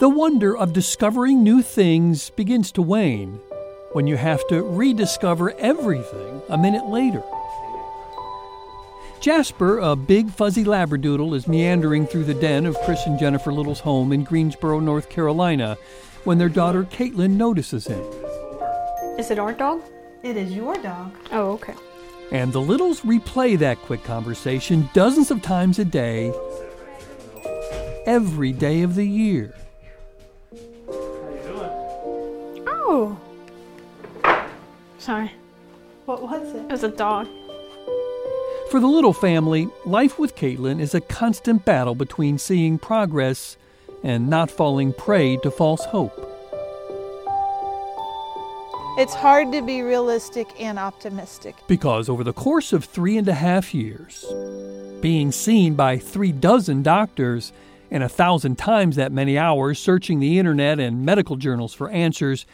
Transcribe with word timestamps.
The 0.00 0.08
wonder 0.08 0.56
of 0.56 0.72
discovering 0.72 1.44
new 1.44 1.62
things 1.62 2.30
begins 2.30 2.72
to 2.72 2.82
wane 2.82 3.38
when 3.92 4.08
you 4.08 4.16
have 4.16 4.44
to 4.48 4.60
rediscover 4.60 5.52
everything 5.52 6.42
a 6.48 6.58
minute 6.58 6.86
later. 6.86 7.22
Jasper, 9.20 9.78
a 9.78 9.94
big 9.94 10.30
fuzzy 10.30 10.64
labradoodle, 10.64 11.36
is 11.36 11.46
meandering 11.46 12.08
through 12.08 12.24
the 12.24 12.34
den 12.34 12.66
of 12.66 12.76
Chris 12.84 13.06
and 13.06 13.20
Jennifer 13.20 13.52
Little's 13.52 13.78
home 13.78 14.12
in 14.12 14.24
Greensboro, 14.24 14.80
North 14.80 15.08
Carolina, 15.08 15.78
when 16.24 16.38
their 16.38 16.48
daughter 16.48 16.82
Caitlin 16.82 17.36
notices 17.36 17.86
him. 17.86 18.04
Is 19.16 19.30
it 19.30 19.38
our 19.38 19.52
dog? 19.52 19.80
It 20.24 20.36
is 20.36 20.52
your 20.52 20.74
dog. 20.74 21.14
Oh, 21.30 21.52
okay. 21.52 21.74
And 22.32 22.52
the 22.52 22.60
Littles 22.60 23.02
replay 23.02 23.56
that 23.60 23.78
quick 23.78 24.02
conversation 24.02 24.90
dozens 24.92 25.30
of 25.30 25.40
times 25.40 25.78
a 25.78 25.84
day, 25.84 26.32
every 28.06 28.50
day 28.50 28.82
of 28.82 28.96
the 28.96 29.06
year. 29.06 29.54
Oh. 32.96 33.18
Sorry. 34.98 35.32
What 36.04 36.22
was 36.22 36.54
it? 36.54 36.58
It 36.58 36.70
was 36.70 36.84
a 36.84 36.88
dog. 36.88 37.26
For 38.70 38.78
the 38.78 38.86
Little 38.86 39.12
family, 39.12 39.68
life 39.84 40.16
with 40.16 40.36
Caitlin 40.36 40.78
is 40.78 40.94
a 40.94 41.00
constant 41.00 41.64
battle 41.64 41.96
between 41.96 42.38
seeing 42.38 42.78
progress 42.78 43.56
and 44.04 44.30
not 44.30 44.48
falling 44.48 44.92
prey 44.92 45.36
to 45.38 45.50
false 45.50 45.84
hope. 45.86 46.14
It's 48.96 49.14
hard 49.14 49.50
to 49.50 49.60
be 49.60 49.82
realistic 49.82 50.46
and 50.60 50.78
optimistic. 50.78 51.56
Because 51.66 52.08
over 52.08 52.22
the 52.22 52.32
course 52.32 52.72
of 52.72 52.84
three 52.84 53.18
and 53.18 53.26
a 53.26 53.34
half 53.34 53.74
years, 53.74 54.24
being 55.00 55.32
seen 55.32 55.74
by 55.74 55.98
three 55.98 56.30
dozen 56.30 56.84
doctors 56.84 57.52
and 57.90 58.04
a 58.04 58.08
thousand 58.08 58.56
times 58.56 58.94
that 58.94 59.10
many 59.10 59.36
hours 59.36 59.80
searching 59.80 60.20
the 60.20 60.38
internet 60.38 60.78
and 60.78 61.04
medical 61.04 61.34
journals 61.34 61.74
for 61.74 61.90
answers, 61.90 62.46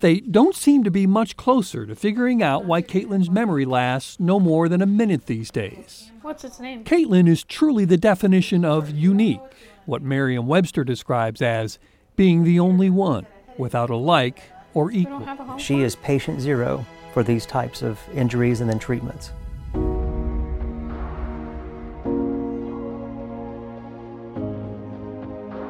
they 0.00 0.20
don't 0.20 0.54
seem 0.54 0.84
to 0.84 0.90
be 0.90 1.06
much 1.06 1.36
closer 1.36 1.86
to 1.86 1.94
figuring 1.94 2.42
out 2.42 2.64
why 2.64 2.82
Caitlin's 2.82 3.30
memory 3.30 3.64
lasts 3.64 4.18
no 4.20 4.38
more 4.40 4.68
than 4.68 4.82
a 4.82 4.86
minute 4.86 5.26
these 5.26 5.50
days. 5.50 6.10
What's 6.22 6.44
its 6.44 6.60
name? 6.60 6.84
Caitlin 6.84 7.28
is 7.28 7.44
truly 7.44 7.84
the 7.84 7.96
definition 7.96 8.64
of 8.64 8.90
unique, 8.90 9.40
what 9.86 10.02
Merriam 10.02 10.46
Webster 10.46 10.84
describes 10.84 11.42
as 11.42 11.78
being 12.16 12.44
the 12.44 12.60
only 12.60 12.90
one 12.90 13.26
without 13.58 13.90
a 13.90 13.96
like 13.96 14.42
or 14.72 14.90
equal. 14.90 15.20
have 15.20 15.40
a 15.40 15.44
home. 15.44 15.58
She 15.58 15.82
is 15.82 15.96
patient 15.96 16.40
zero 16.40 16.84
for 17.12 17.22
these 17.22 17.46
types 17.46 17.82
of 17.82 18.00
injuries 18.14 18.60
and 18.60 18.68
then 18.68 18.78
treatments. 18.78 19.32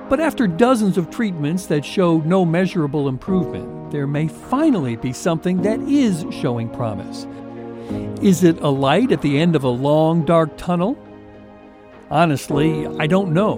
But 0.08 0.20
after 0.20 0.46
dozens 0.46 0.96
of 0.96 1.10
treatments 1.10 1.66
that 1.66 1.84
showed 1.84 2.24
no 2.24 2.44
measurable 2.44 3.08
improvement, 3.08 3.83
there 3.90 4.06
may 4.06 4.28
finally 4.28 4.96
be 4.96 5.12
something 5.12 5.62
that 5.62 5.80
is 5.80 6.24
showing 6.30 6.68
promise. 6.68 7.26
Is 8.22 8.42
it 8.42 8.60
a 8.60 8.68
light 8.68 9.12
at 9.12 9.22
the 9.22 9.38
end 9.38 9.54
of 9.54 9.64
a 9.64 9.68
long, 9.68 10.24
dark 10.24 10.56
tunnel? 10.56 10.98
Honestly, 12.10 12.86
I 12.98 13.06
don't 13.06 13.32
know. 13.32 13.56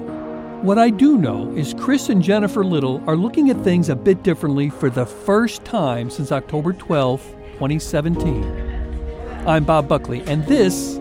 What 0.63 0.79
I 0.79 0.91
do 0.91 1.19
know 1.19 1.53
is 1.53 1.75
Chris 1.75 2.09
and 2.09 2.23
Jennifer 2.23 2.65
Little 2.65 3.03
are 3.07 3.17
looking 3.17 3.51
at 3.51 3.63
things 3.63 3.89
a 3.89 3.97
bit 3.97 4.23
differently 4.23 4.71
for 4.71 4.91
the 4.91 5.07
first 5.07 5.65
time 5.65 6.11
since 6.11 6.33
October 6.33 6.73
12, 6.73 7.23
2017. 7.53 9.45
I'm 9.47 9.65
Bob 9.65 9.87
Buckley, 9.87 10.23
and 10.23 10.45
this 10.47 10.97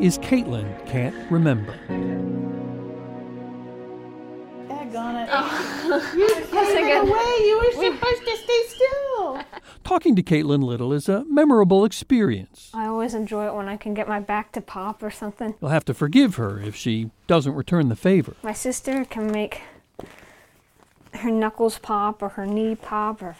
is 0.00 0.18
Caitlin 0.18 0.86
Can't 0.86 1.14
Remember. 1.30 1.74
You 5.90 6.28
Yes, 6.52 6.52
I 6.52 6.74
gave 6.74 6.84
it 6.84 6.86
get- 6.88 7.02
away. 7.08 7.46
You 7.46 7.58
were 7.58 7.72
supposed 7.92 8.24
to 8.24 8.36
stay 8.36 8.62
still. 8.68 9.40
Talking 9.84 10.14
to 10.16 10.22
Caitlin 10.22 10.62
Little 10.62 10.92
is 10.92 11.08
a 11.08 11.24
memorable 11.24 11.84
experience. 11.84 12.70
I 12.74 12.86
always 12.86 13.14
enjoy 13.14 13.46
it 13.46 13.54
when 13.54 13.68
I 13.68 13.76
can 13.76 13.94
get 13.94 14.06
my 14.08 14.20
back 14.20 14.52
to 14.52 14.60
pop 14.60 15.02
or 15.02 15.10
something. 15.10 15.54
You'll 15.60 15.70
have 15.70 15.84
to 15.86 15.94
forgive 15.94 16.36
her 16.36 16.60
if 16.60 16.76
she 16.76 17.10
doesn't 17.26 17.54
return 17.54 17.88
the 17.88 17.96
favor. 17.96 18.36
My 18.42 18.52
sister 18.52 19.04
can 19.04 19.30
make 19.32 19.62
her 21.14 21.30
knuckles 21.30 21.78
pop 21.78 22.22
or 22.22 22.30
her 22.30 22.46
knee 22.46 22.76
pop 22.76 23.20
or 23.22 23.34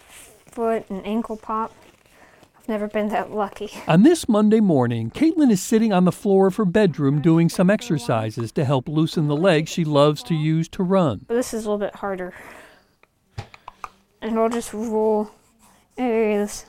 foot 0.45 0.89
and 0.89 1.05
ankle 1.05 1.37
pop. 1.37 1.73
Never 2.71 2.87
been 2.87 3.09
that 3.09 3.31
lucky. 3.31 3.69
On 3.85 4.03
this 4.03 4.29
Monday 4.29 4.61
morning, 4.61 5.11
Caitlin 5.11 5.51
is 5.51 5.61
sitting 5.61 5.91
on 5.91 6.05
the 6.05 6.11
floor 6.13 6.47
of 6.47 6.55
her 6.55 6.63
bedroom 6.63 7.21
doing 7.21 7.49
some 7.49 7.69
exercises 7.69 8.53
to 8.53 8.63
help 8.63 8.87
loosen 8.87 9.27
the 9.27 9.35
legs 9.35 9.69
she 9.69 9.83
loves 9.83 10.23
to 10.23 10.33
use 10.33 10.69
to 10.69 10.81
run. 10.81 11.25
But 11.27 11.33
this 11.33 11.53
is 11.53 11.65
a 11.65 11.69
little 11.69 11.85
bit 11.85 11.95
harder. 11.95 12.33
And 14.21 14.39
I'll 14.39 14.47
just 14.47 14.71
roll 14.71 15.31
areas 15.97 16.65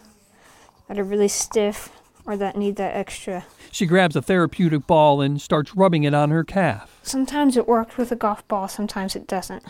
that 0.88 0.98
are 0.98 1.04
really 1.04 1.28
stiff 1.28 1.92
or 2.26 2.36
that 2.36 2.56
need 2.56 2.74
that 2.74 2.96
extra. 2.96 3.44
She 3.70 3.86
grabs 3.86 4.16
a 4.16 4.22
therapeutic 4.22 4.88
ball 4.88 5.20
and 5.20 5.41
starts 5.41 5.76
rubbing 5.76 6.02
it 6.02 6.14
on 6.14 6.30
her 6.30 6.42
calf. 6.42 6.98
Sometimes 7.04 7.56
it 7.56 7.68
works 7.68 7.96
with 7.96 8.10
a 8.10 8.16
golf 8.16 8.48
ball, 8.48 8.66
sometimes 8.66 9.14
it 9.14 9.28
doesn't. 9.28 9.62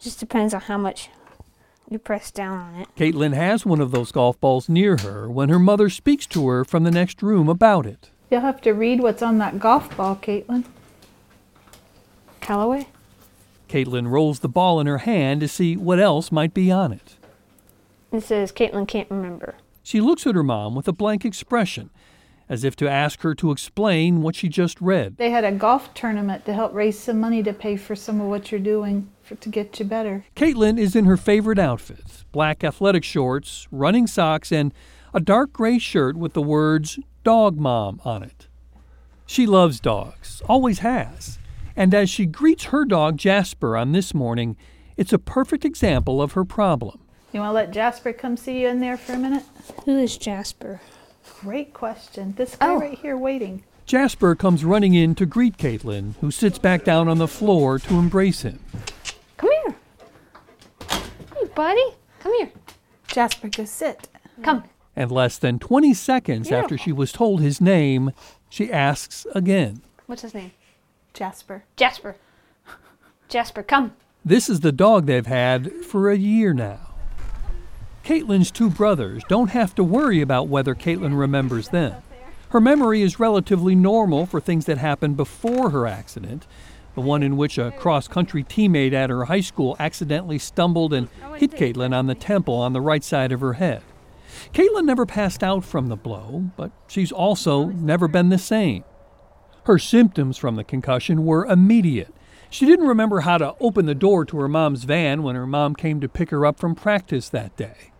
Just 0.00 0.18
depends 0.18 0.52
on 0.52 0.62
how 0.62 0.76
much 0.76 1.08
you 1.92 1.98
press 1.98 2.30
down 2.30 2.58
on 2.58 2.74
it. 2.80 2.88
Caitlin 2.96 3.34
has 3.34 3.66
one 3.66 3.80
of 3.80 3.90
those 3.90 4.12
golf 4.12 4.40
balls 4.40 4.68
near 4.68 4.96
her 4.98 5.30
when 5.30 5.48
her 5.48 5.58
mother 5.58 5.90
speaks 5.90 6.26
to 6.28 6.48
her 6.48 6.64
from 6.64 6.84
the 6.84 6.90
next 6.90 7.22
room 7.22 7.48
about 7.48 7.86
it. 7.86 8.10
You'll 8.30 8.40
have 8.40 8.60
to 8.62 8.72
read 8.72 9.00
what's 9.00 9.22
on 9.22 9.38
that 9.38 9.58
golf 9.58 9.94
ball, 9.96 10.16
Caitlin. 10.16 10.64
Callaway? 12.40 12.88
Caitlin 13.68 14.10
rolls 14.10 14.40
the 14.40 14.48
ball 14.48 14.80
in 14.80 14.86
her 14.86 14.98
hand 14.98 15.40
to 15.40 15.48
see 15.48 15.76
what 15.76 16.00
else 16.00 16.32
might 16.32 16.54
be 16.54 16.70
on 16.70 16.92
it. 16.92 17.16
It 18.10 18.22
says 18.22 18.52
Caitlin 18.52 18.88
can't 18.88 19.10
remember. 19.10 19.54
She 19.82 20.00
looks 20.00 20.26
at 20.26 20.34
her 20.34 20.42
mom 20.42 20.74
with 20.74 20.88
a 20.88 20.92
blank 20.92 21.24
expression, 21.24 21.90
as 22.48 22.64
if 22.64 22.76
to 22.76 22.88
ask 22.88 23.20
her 23.20 23.34
to 23.34 23.50
explain 23.50 24.22
what 24.22 24.36
she 24.36 24.48
just 24.48 24.80
read. 24.80 25.16
They 25.16 25.30
had 25.30 25.44
a 25.44 25.52
golf 25.52 25.92
tournament 25.94 26.44
to 26.46 26.54
help 26.54 26.74
raise 26.74 26.98
some 26.98 27.20
money 27.20 27.42
to 27.42 27.52
pay 27.52 27.76
for 27.76 27.94
some 27.94 28.20
of 28.20 28.28
what 28.28 28.50
you're 28.50 28.60
doing 28.60 29.11
for, 29.22 29.34
to 29.36 29.48
get 29.48 29.78
you 29.78 29.84
better. 29.84 30.24
Caitlin 30.36 30.78
is 30.78 30.94
in 30.96 31.04
her 31.04 31.16
favorite 31.16 31.58
outfit 31.58 32.24
black 32.32 32.64
athletic 32.64 33.04
shorts, 33.04 33.68
running 33.70 34.06
socks, 34.06 34.50
and 34.50 34.72
a 35.12 35.20
dark 35.20 35.52
gray 35.52 35.78
shirt 35.78 36.16
with 36.16 36.32
the 36.32 36.42
words 36.42 36.98
Dog 37.24 37.58
Mom 37.58 38.00
on 38.04 38.22
it. 38.22 38.48
She 39.26 39.46
loves 39.46 39.80
dogs, 39.80 40.42
always 40.48 40.80
has. 40.80 41.38
And 41.76 41.94
as 41.94 42.10
she 42.10 42.26
greets 42.26 42.64
her 42.64 42.84
dog 42.84 43.16
Jasper 43.18 43.76
on 43.76 43.92
this 43.92 44.12
morning, 44.14 44.56
it's 44.96 45.12
a 45.12 45.18
perfect 45.18 45.64
example 45.64 46.20
of 46.20 46.32
her 46.32 46.44
problem. 46.44 46.98
You 47.32 47.40
want 47.40 47.50
to 47.50 47.54
let 47.54 47.70
Jasper 47.70 48.12
come 48.12 48.36
see 48.36 48.60
you 48.62 48.68
in 48.68 48.80
there 48.80 48.96
for 48.98 49.12
a 49.14 49.18
minute? 49.18 49.44
Who 49.84 49.98
is 49.98 50.18
Jasper? 50.18 50.80
Great 51.40 51.72
question. 51.72 52.34
This 52.36 52.56
guy 52.56 52.68
Oh. 52.74 52.78
right 52.80 52.98
here 52.98 53.16
waiting. 53.16 53.64
Jasper 53.86 54.34
comes 54.34 54.64
running 54.64 54.94
in 54.94 55.14
to 55.16 55.26
greet 55.26 55.56
Caitlin, 55.56 56.14
who 56.20 56.30
sits 56.30 56.58
back 56.58 56.84
down 56.84 57.08
on 57.08 57.18
the 57.18 57.28
floor 57.28 57.78
to 57.78 57.94
embrace 57.94 58.42
him. 58.42 58.60
Come 61.54 61.64
here. 61.66 61.74
Hey, 61.76 61.84
buddy. 61.90 61.96
Come 62.20 62.34
here. 62.38 62.50
Jasper, 63.08 63.48
go 63.48 63.64
sit. 63.64 64.08
Come. 64.42 64.64
And 64.96 65.10
less 65.10 65.38
than 65.38 65.58
20 65.58 65.94
seconds 65.94 66.50
Yeah. 66.50 66.58
after 66.58 66.76
she 66.78 66.92
was 66.92 67.12
told 67.12 67.40
his 67.40 67.60
name, 67.60 68.12
she 68.48 68.72
asks 68.72 69.26
again. 69.34 69.80
What's 70.06 70.22
his 70.22 70.34
name? 70.34 70.52
Jasper. 71.14 71.64
Jasper. 71.76 72.16
Jasper, 73.28 73.62
come. 73.62 73.92
This 74.24 74.48
is 74.48 74.60
the 74.60 74.72
dog 74.72 75.06
they've 75.06 75.26
had 75.26 75.72
for 75.84 76.10
a 76.10 76.16
year 76.16 76.52
now. 76.52 76.78
Caitlin's 78.04 78.50
two 78.50 78.68
brothers 78.68 79.22
don't 79.28 79.50
have 79.50 79.74
to 79.76 79.84
worry 79.84 80.20
about 80.20 80.48
whether 80.48 80.74
Caitlin 80.74 81.18
remembers 81.18 81.68
them. 81.68 81.94
Her 82.50 82.60
memory 82.60 83.00
is 83.00 83.18
relatively 83.18 83.74
normal 83.74 84.26
for 84.26 84.40
things 84.40 84.66
that 84.66 84.76
happened 84.78 85.16
before 85.16 85.70
her 85.70 85.86
accident, 85.86 86.46
the 86.94 87.00
one 87.00 87.22
in 87.22 87.36
which 87.36 87.58
a 87.58 87.70
cross 87.72 88.08
country 88.08 88.44
teammate 88.44 88.92
at 88.92 89.10
her 89.10 89.24
high 89.24 89.40
school 89.40 89.76
accidentally 89.78 90.38
stumbled 90.38 90.92
and 90.92 91.08
hit 91.36 91.52
Caitlin 91.52 91.94
on 91.94 92.06
the 92.06 92.14
temple 92.14 92.54
on 92.54 92.72
the 92.72 92.80
right 92.80 93.02
side 93.02 93.32
of 93.32 93.40
her 93.40 93.54
head. 93.54 93.82
Caitlin 94.52 94.84
never 94.84 95.06
passed 95.06 95.42
out 95.42 95.64
from 95.64 95.88
the 95.88 95.96
blow, 95.96 96.50
but 96.56 96.72
she's 96.88 97.12
also 97.12 97.66
never 97.66 98.08
been 98.08 98.28
the 98.28 98.38
same. 98.38 98.84
Her 99.64 99.78
symptoms 99.78 100.36
from 100.36 100.56
the 100.56 100.64
concussion 100.64 101.24
were 101.24 101.46
immediate. 101.46 102.12
She 102.50 102.66
didn't 102.66 102.88
remember 102.88 103.20
how 103.20 103.38
to 103.38 103.54
open 103.60 103.86
the 103.86 103.94
door 103.94 104.24
to 104.26 104.38
her 104.38 104.48
mom's 104.48 104.84
van 104.84 105.22
when 105.22 105.36
her 105.36 105.46
mom 105.46 105.74
came 105.74 106.00
to 106.00 106.08
pick 106.08 106.30
her 106.30 106.44
up 106.44 106.58
from 106.58 106.74
practice 106.74 107.28
that 107.30 107.56
day. 107.56 107.92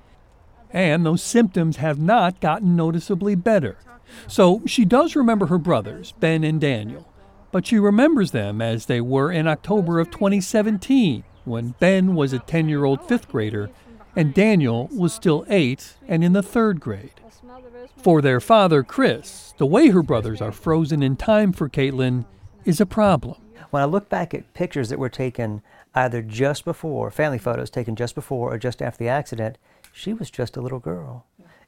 And 0.71 1.07
those 1.07 1.23
symptoms 1.23 1.77
have 1.77 1.99
not 1.99 2.41
gotten 2.41 2.77
noticeably 2.77 3.35
better. 3.35 3.79
So 4.27 4.63
she 4.67 4.85
does 4.85 5.17
remember 5.17 5.47
her 5.47 5.59
brothers, 5.59 6.13
Ben 6.13 6.45
and 6.45 6.61
Daniel, 6.61 7.12
but 7.53 7.67
she 7.67 7.79
remembers 7.79 8.33
them 8.33 8.61
as 8.61 8.87
they 8.87 9.01
were 9.01 9.31
in 9.31 9.47
October 9.47 10.01
of 10.01 10.11
2017 10.11 11.23
when 11.45 11.75
Ben 11.79 12.15
was 12.15 12.33
a 12.33 12.39
10 12.39 12.69
year 12.69 12.85
old 12.85 13.07
fifth 13.07 13.29
grader 13.29 13.71
and 14.17 14.35
Daniel 14.35 14.89
was 14.93 15.13
still 15.13 15.45
eight 15.49 15.95
and 16.09 16.25
in 16.25 16.33
the 16.33 16.43
third 16.43 16.81
grade. 16.81 17.13
For 17.97 18.21
their 18.21 18.41
father, 18.41 18.83
Chris, 18.83 19.55
the 19.59 19.67
way 19.67 19.89
her 19.89 20.03
brothers 20.03 20.41
are 20.41 20.53
frozen 20.53 21.03
in 21.03 21.17
time 21.17 21.53
for 21.53 21.69
Caitlin 21.69 22.25
is 22.65 22.81
a 22.81 22.87
problem. 22.87 23.37
When 23.71 23.83
I 23.83 23.87
look 23.87 24.09
back 24.09 24.35
at 24.35 24.53
pictures 24.55 24.89
that 24.89 24.99
were 24.99 25.09
taken 25.09 25.63
either 25.95 26.21
just 26.21 26.65
before, 26.65 27.11
family 27.11 27.39
photos 27.39 27.71
taken 27.71 27.97
just 27.97 28.15
before 28.15 28.53
or 28.53 28.59
just 28.59 28.83
after 28.83 28.99
the 28.99 29.09
accident, 29.09 29.57
she 29.93 30.13
was 30.13 30.31
just 30.31 30.57
a 30.57 30.61
little 30.61 30.79
girl. 30.79 31.27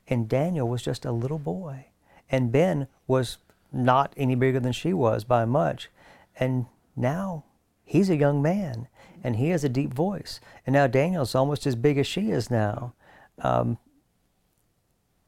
And 0.08 0.28
Daniel 0.28 0.68
was 0.68 0.82
just 0.82 1.04
a 1.04 1.12
little 1.12 1.38
boy. 1.38 1.86
And 2.30 2.52
Ben 2.52 2.88
was 3.06 3.38
not 3.74 4.12
any 4.16 4.34
bigger 4.34 4.60
than 4.60 4.72
she 4.72 4.92
was 4.92 5.24
by 5.24 5.44
much. 5.44 5.90
And 6.38 6.66
now 6.96 7.44
he's 7.84 8.10
a 8.10 8.16
young 8.16 8.42
man 8.42 8.88
and 9.22 9.36
he 9.36 9.48
has 9.50 9.64
a 9.64 9.68
deep 9.68 9.92
voice. 9.92 10.40
And 10.66 10.74
now 10.74 10.86
Daniel's 10.86 11.34
almost 11.34 11.66
as 11.66 11.76
big 11.76 11.98
as 11.98 12.06
she 12.06 12.30
is 12.30 12.50
now. 12.50 12.94
Um, 13.40 13.78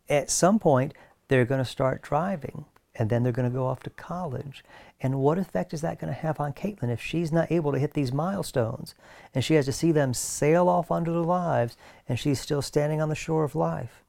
at 0.09 0.31
some 0.31 0.59
point, 0.59 0.95
they're 1.29 1.45
going 1.45 1.63
to 1.63 1.71
start 1.71 2.03
driving 2.03 2.67
and 2.95 3.11
then 3.11 3.23
they're 3.23 3.33
going 3.33 3.51
to 3.51 3.55
go 3.55 3.67
off 3.67 3.83
to 3.83 3.91
college. 3.91 4.65
And 5.01 5.19
what 5.19 5.39
effect 5.39 5.75
is 5.75 5.83
that 5.83 5.99
going 5.99 6.13
to 6.13 6.19
have 6.19 6.41
on 6.41 6.53
Caitlin 6.53 6.91
if 6.91 7.01
she's 7.01 7.33
not 7.33 7.53
able 7.53 7.73
to 7.73 7.79
hit 7.79 7.95
these 7.95 8.13
milestones 8.13 8.95
and 9.35 9.45
she 9.45 9.55
has 9.55 9.67
to 9.67 9.73
see 9.73 9.93
them 9.93 10.15
sail 10.15 10.69
off 10.69 10.91
onto 10.91 11.13
their 11.13 11.21
lives 11.21 11.77
and 12.09 12.19
she's 12.19 12.41
still 12.41 12.63
standing 12.63 13.01
on 13.01 13.09
the 13.09 13.15
shore 13.15 13.45
of 13.45 13.55
life, 13.55 14.03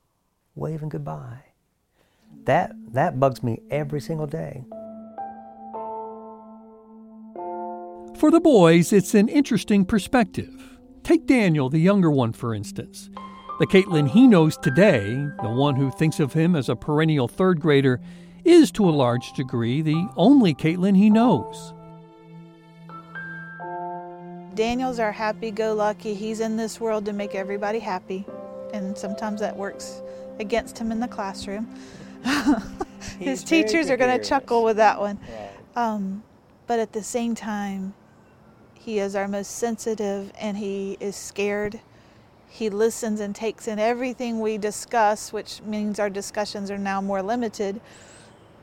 waving 0.55 0.89
goodbye? 0.89 1.46
That, 2.45 2.73
that 2.93 3.19
bugs 3.19 3.43
me 3.43 3.61
every 3.69 3.99
single 3.99 4.27
day. 4.27 4.63
For 8.17 8.31
the 8.31 8.39
boys, 8.39 8.93
it's 8.93 9.13
an 9.13 9.29
interesting 9.29 9.85
perspective. 9.85 10.77
Take 11.03 11.27
Daniel, 11.27 11.69
the 11.69 11.79
younger 11.79 12.09
one, 12.09 12.33
for 12.33 12.53
instance. 12.55 13.09
The 13.59 13.67
Caitlin 13.67 14.09
he 14.09 14.27
knows 14.27 14.57
today, 14.57 15.27
the 15.41 15.49
one 15.49 15.75
who 15.75 15.91
thinks 15.91 16.19
of 16.19 16.33
him 16.33 16.55
as 16.55 16.69
a 16.69 16.75
perennial 16.75 17.27
third 17.27 17.59
grader, 17.59 17.99
is 18.43 18.71
to 18.71 18.87
a 18.87 18.91
large 18.91 19.33
degree 19.33 19.81
the 19.81 20.07
only 20.15 20.53
Caitlin 20.53 20.95
he 20.95 21.09
knows. 21.09 21.73
Daniel's 24.55 24.97
our 24.97 25.11
happy 25.11 25.51
go 25.51 25.75
lucky. 25.75 26.15
He's 26.15 26.39
in 26.39 26.57
this 26.57 26.79
world 26.79 27.05
to 27.05 27.13
make 27.13 27.35
everybody 27.35 27.77
happy. 27.77 28.25
And 28.73 28.97
sometimes 28.97 29.39
that 29.41 29.55
works 29.55 30.01
against 30.39 30.77
him 30.77 30.91
in 30.91 30.99
the 30.99 31.07
classroom. 31.07 31.67
His 33.19 33.43
teachers 33.43 33.89
are 33.89 33.97
going 33.97 34.19
to 34.19 34.23
chuckle 34.23 34.63
with 34.63 34.77
that 34.77 34.99
one. 34.99 35.19
Um, 35.75 36.23
but 36.67 36.79
at 36.79 36.93
the 36.93 37.03
same 37.03 37.35
time, 37.35 37.93
he 38.73 38.99
is 38.99 39.15
our 39.15 39.27
most 39.27 39.57
sensitive 39.57 40.31
and 40.39 40.57
he 40.57 40.97
is 40.99 41.15
scared. 41.15 41.79
He 42.49 42.69
listens 42.69 43.19
and 43.19 43.35
takes 43.35 43.67
in 43.67 43.79
everything 43.79 44.39
we 44.39 44.57
discuss, 44.57 45.33
which 45.33 45.61
means 45.63 45.99
our 45.99 46.09
discussions 46.09 46.71
are 46.71 46.77
now 46.77 47.01
more 47.01 47.21
limited 47.21 47.81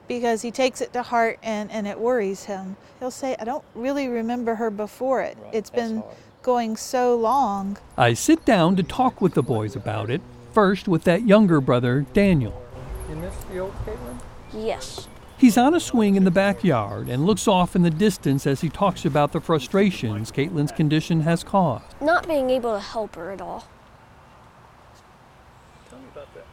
because 0.08 0.42
he 0.42 0.50
takes 0.50 0.80
it 0.80 0.92
to 0.92 1.02
heart 1.02 1.38
and, 1.42 1.70
and 1.70 1.86
it 1.86 1.98
worries 1.98 2.44
him. 2.44 2.76
He'll 3.00 3.10
say, 3.10 3.36
I 3.38 3.44
don't 3.44 3.64
really 3.74 4.08
remember 4.08 4.54
her 4.54 4.70
before 4.70 5.20
it. 5.22 5.36
Right. 5.40 5.54
It's 5.54 5.70
That's 5.70 5.88
been 5.88 5.98
hard. 5.98 6.16
going 6.42 6.76
so 6.76 7.16
long. 7.16 7.76
I 7.96 8.14
sit 8.14 8.44
down 8.44 8.76
to 8.76 8.82
talk 8.82 9.20
with 9.20 9.34
the 9.34 9.42
boys 9.42 9.76
about 9.76 10.10
it, 10.10 10.20
first 10.52 10.88
with 10.88 11.04
that 11.04 11.26
younger 11.26 11.60
brother, 11.60 12.06
Daniel. 12.12 12.63
You 13.08 13.16
miss 13.16 13.34
the 13.50 13.58
old 13.58 13.74
Caitlin? 13.84 14.18
Yes. 14.52 15.08
He's 15.36 15.58
on 15.58 15.74
a 15.74 15.80
swing 15.80 16.14
in 16.14 16.24
the 16.24 16.30
backyard 16.30 17.08
and 17.08 17.26
looks 17.26 17.46
off 17.48 17.74
in 17.74 17.82
the 17.82 17.90
distance 17.90 18.46
as 18.46 18.60
he 18.60 18.68
talks 18.68 19.04
about 19.04 19.32
the 19.32 19.40
frustrations 19.40 20.30
Caitlin's 20.30 20.72
condition 20.72 21.22
has 21.22 21.42
caused. 21.42 21.84
Not 22.00 22.26
being 22.26 22.50
able 22.50 22.72
to 22.72 22.80
help 22.80 23.16
her 23.16 23.30
at 23.30 23.40
all. 23.40 23.66
Tell 25.90 25.98
me 25.98 26.04
about 26.12 26.32
that. 26.34 26.46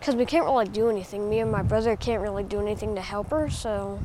Because 0.00 0.16
we 0.16 0.24
can't 0.24 0.44
really 0.44 0.64
do 0.64 0.88
anything. 0.88 1.28
Me 1.28 1.38
and 1.40 1.52
my 1.52 1.62
brother 1.62 1.94
can't 1.94 2.22
really 2.22 2.42
do 2.42 2.58
anything 2.58 2.94
to 2.94 3.00
help 3.02 3.30
her, 3.30 3.48
so 3.50 4.00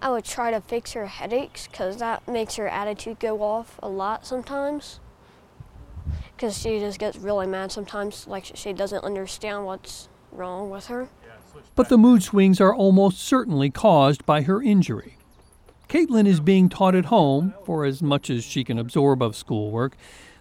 I 0.00 0.10
would 0.10 0.24
try 0.24 0.50
to 0.50 0.60
fix 0.60 0.92
her 0.92 1.06
headaches 1.06 1.66
because 1.66 1.98
that 1.98 2.26
makes 2.28 2.54
her 2.54 2.68
attitude 2.68 3.18
go 3.18 3.42
off 3.42 3.78
a 3.82 3.88
lot 3.88 4.24
sometimes. 4.24 5.00
Because 6.36 6.58
she 6.58 6.78
just 6.78 6.98
gets 6.98 7.18
really 7.18 7.46
mad 7.46 7.72
sometimes, 7.72 8.26
like 8.26 8.44
she 8.54 8.72
doesn't 8.72 9.04
understand 9.04 9.66
what's 9.66 10.08
wrong 10.32 10.70
with 10.70 10.86
her. 10.86 11.08
But 11.76 11.88
the 11.88 11.98
mood 11.98 12.22
swings 12.22 12.60
are 12.60 12.74
almost 12.74 13.18
certainly 13.18 13.68
caused 13.68 14.24
by 14.24 14.42
her 14.42 14.62
injury. 14.62 15.16
Caitlin 15.88 16.26
is 16.26 16.40
being 16.40 16.68
taught 16.68 16.94
at 16.94 17.06
home 17.06 17.54
for 17.64 17.84
as 17.84 18.02
much 18.02 18.30
as 18.30 18.44
she 18.44 18.64
can 18.64 18.78
absorb 18.78 19.22
of 19.22 19.36
schoolwork, 19.36 19.96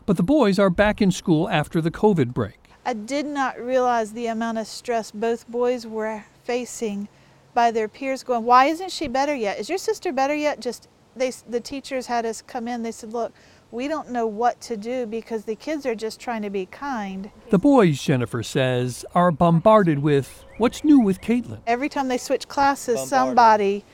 but 0.06 0.18
the 0.18 0.24
boys 0.24 0.60
are 0.60 0.70
back 0.70 1.02
in 1.02 1.12
school 1.12 1.50
after 1.50 1.82
the 1.82 1.92
COVID 1.92 2.34
break. 2.34 2.70
I 2.86 2.94
did 2.94 3.26
not 3.26 3.60
realize 3.60 4.14
the 4.14 4.28
amount 4.28 4.58
of 4.58 4.68
stress 4.68 5.10
both 5.12 5.48
boys 5.48 5.88
were 5.88 6.26
facing 6.44 7.08
by 7.54 7.72
their 7.72 7.88
peers 7.88 8.24
going, 8.24 8.44
Why 8.44 8.66
isn't 8.66 8.92
she 8.92 9.08
better 9.08 9.34
yet? 9.34 9.60
Is 9.60 9.70
your 9.70 9.78
sister 9.78 10.12
better 10.12 10.36
yet? 10.36 10.60
Just 10.60 10.88
they, 11.16 11.32
the 11.48 11.60
teachers 11.60 12.08
had 12.08 12.26
us 12.26 12.42
come 12.42 12.68
in, 12.68 12.84
they 12.84 12.92
said, 12.92 13.14
Look, 13.14 13.34
we 13.74 13.88
don't 13.88 14.12
know 14.12 14.28
what 14.28 14.62
to 14.62 14.78
do 14.78 15.08
because 15.08 15.46
the 15.46 15.56
kids 15.56 15.84
are 15.84 15.96
just 15.96 16.20
trying 16.20 16.44
to 16.44 16.50
be 16.52 16.68
kind. 16.68 17.32
The 17.50 17.58
boys, 17.58 18.00
Jennifer 18.00 18.44
says, 18.44 19.04
are 19.16 19.32
bombarded 19.32 19.98
with 19.98 20.46
what's 20.60 20.84
new 20.84 21.00
with 21.00 21.22
Caitlin. 21.22 21.58
Every 21.66 21.90
time 21.90 22.08
they 22.08 22.20
switch 22.20 22.48
classes, 22.48 22.96
bombarded. 22.96 23.10
somebody, 23.10 23.86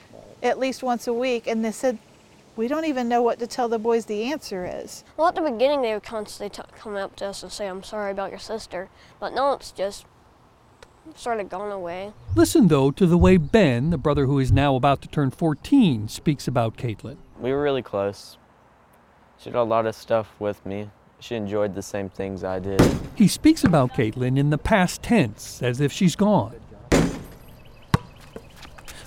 at 0.43 0.59
least 0.59 0.83
once 0.83 1.07
a 1.07 1.13
week, 1.13 1.47
and 1.47 1.63
they 1.63 1.71
said, 1.71 1.97
we 2.57 2.67
don't 2.67 2.83
even 2.83 3.07
know 3.07 3.21
what 3.21 3.39
to 3.39 3.47
tell 3.47 3.69
the 3.69 3.79
boys 3.79 4.05
the 4.05 4.23
answer 4.23 4.69
is. 4.69 5.05
Well, 5.15 5.29
at 5.29 5.35
the 5.35 5.41
beginning, 5.41 5.81
they 5.81 5.93
would 5.93 6.03
constantly 6.03 6.49
t- 6.49 6.69
come 6.77 6.97
up 6.97 7.15
to 7.15 7.27
us 7.27 7.41
and 7.41 7.49
say, 7.49 7.67
I'm 7.67 7.81
sorry 7.81 8.11
about 8.11 8.31
your 8.31 8.39
sister. 8.39 8.89
But 9.17 9.33
now 9.33 9.53
it's 9.53 9.71
just 9.71 10.05
sort 11.15 11.39
of 11.39 11.47
gone 11.47 11.71
away. 11.71 12.11
Listen, 12.35 12.67
though, 12.67 12.91
to 12.91 13.05
the 13.05 13.17
way 13.17 13.37
Ben, 13.37 13.91
the 13.91 13.97
brother 13.97 14.25
who 14.25 14.39
is 14.39 14.51
now 14.51 14.75
about 14.75 15.01
to 15.03 15.07
turn 15.07 15.31
14, 15.31 16.09
speaks 16.09 16.49
about 16.49 16.75
Caitlin. 16.75 17.15
We 17.39 17.53
were 17.53 17.61
really 17.61 17.81
close. 17.81 18.35
She 19.39 19.49
did 19.49 19.55
a 19.55 19.63
lot 19.63 19.85
of 19.85 19.95
stuff 19.95 20.33
with 20.37 20.65
me. 20.65 20.89
She 21.21 21.35
enjoyed 21.35 21.73
the 21.73 21.81
same 21.81 22.09
things 22.09 22.43
I 22.43 22.59
did. 22.59 22.81
He 23.15 23.29
speaks 23.29 23.63
about 23.63 23.93
Caitlin 23.93 24.37
in 24.37 24.49
the 24.49 24.57
past 24.57 25.01
tense, 25.01 25.63
as 25.63 25.79
if 25.79 25.93
she's 25.93 26.17
gone. 26.17 26.59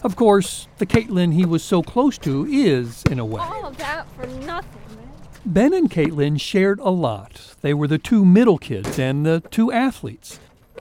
Of 0.03 0.17
course, 0.17 0.69
the 0.79 0.87
Caitlin 0.87 1.35
he 1.35 1.45
was 1.45 1.63
so 1.63 1.83
close 1.83 2.17
to 2.19 2.47
is, 2.47 3.03
in 3.11 3.19
a 3.19 3.25
way. 3.27 3.43
All 3.43 3.67
of 3.67 3.77
that 3.77 4.11
for 4.13 4.27
nothing. 4.27 4.97
man. 4.97 5.13
Ben 5.45 5.75
and 5.75 5.91
Caitlin 5.91 6.41
shared 6.41 6.81
a 6.81 6.91
lot. 6.91 7.55
They 7.61 7.75
were 7.75 7.87
the 7.87 7.99
two 7.99 8.25
middle 8.25 8.59
kids 8.59 8.99
and 8.99 9.27
the 9.27 9.43
two 9.51 9.71
athletes. 9.71 10.41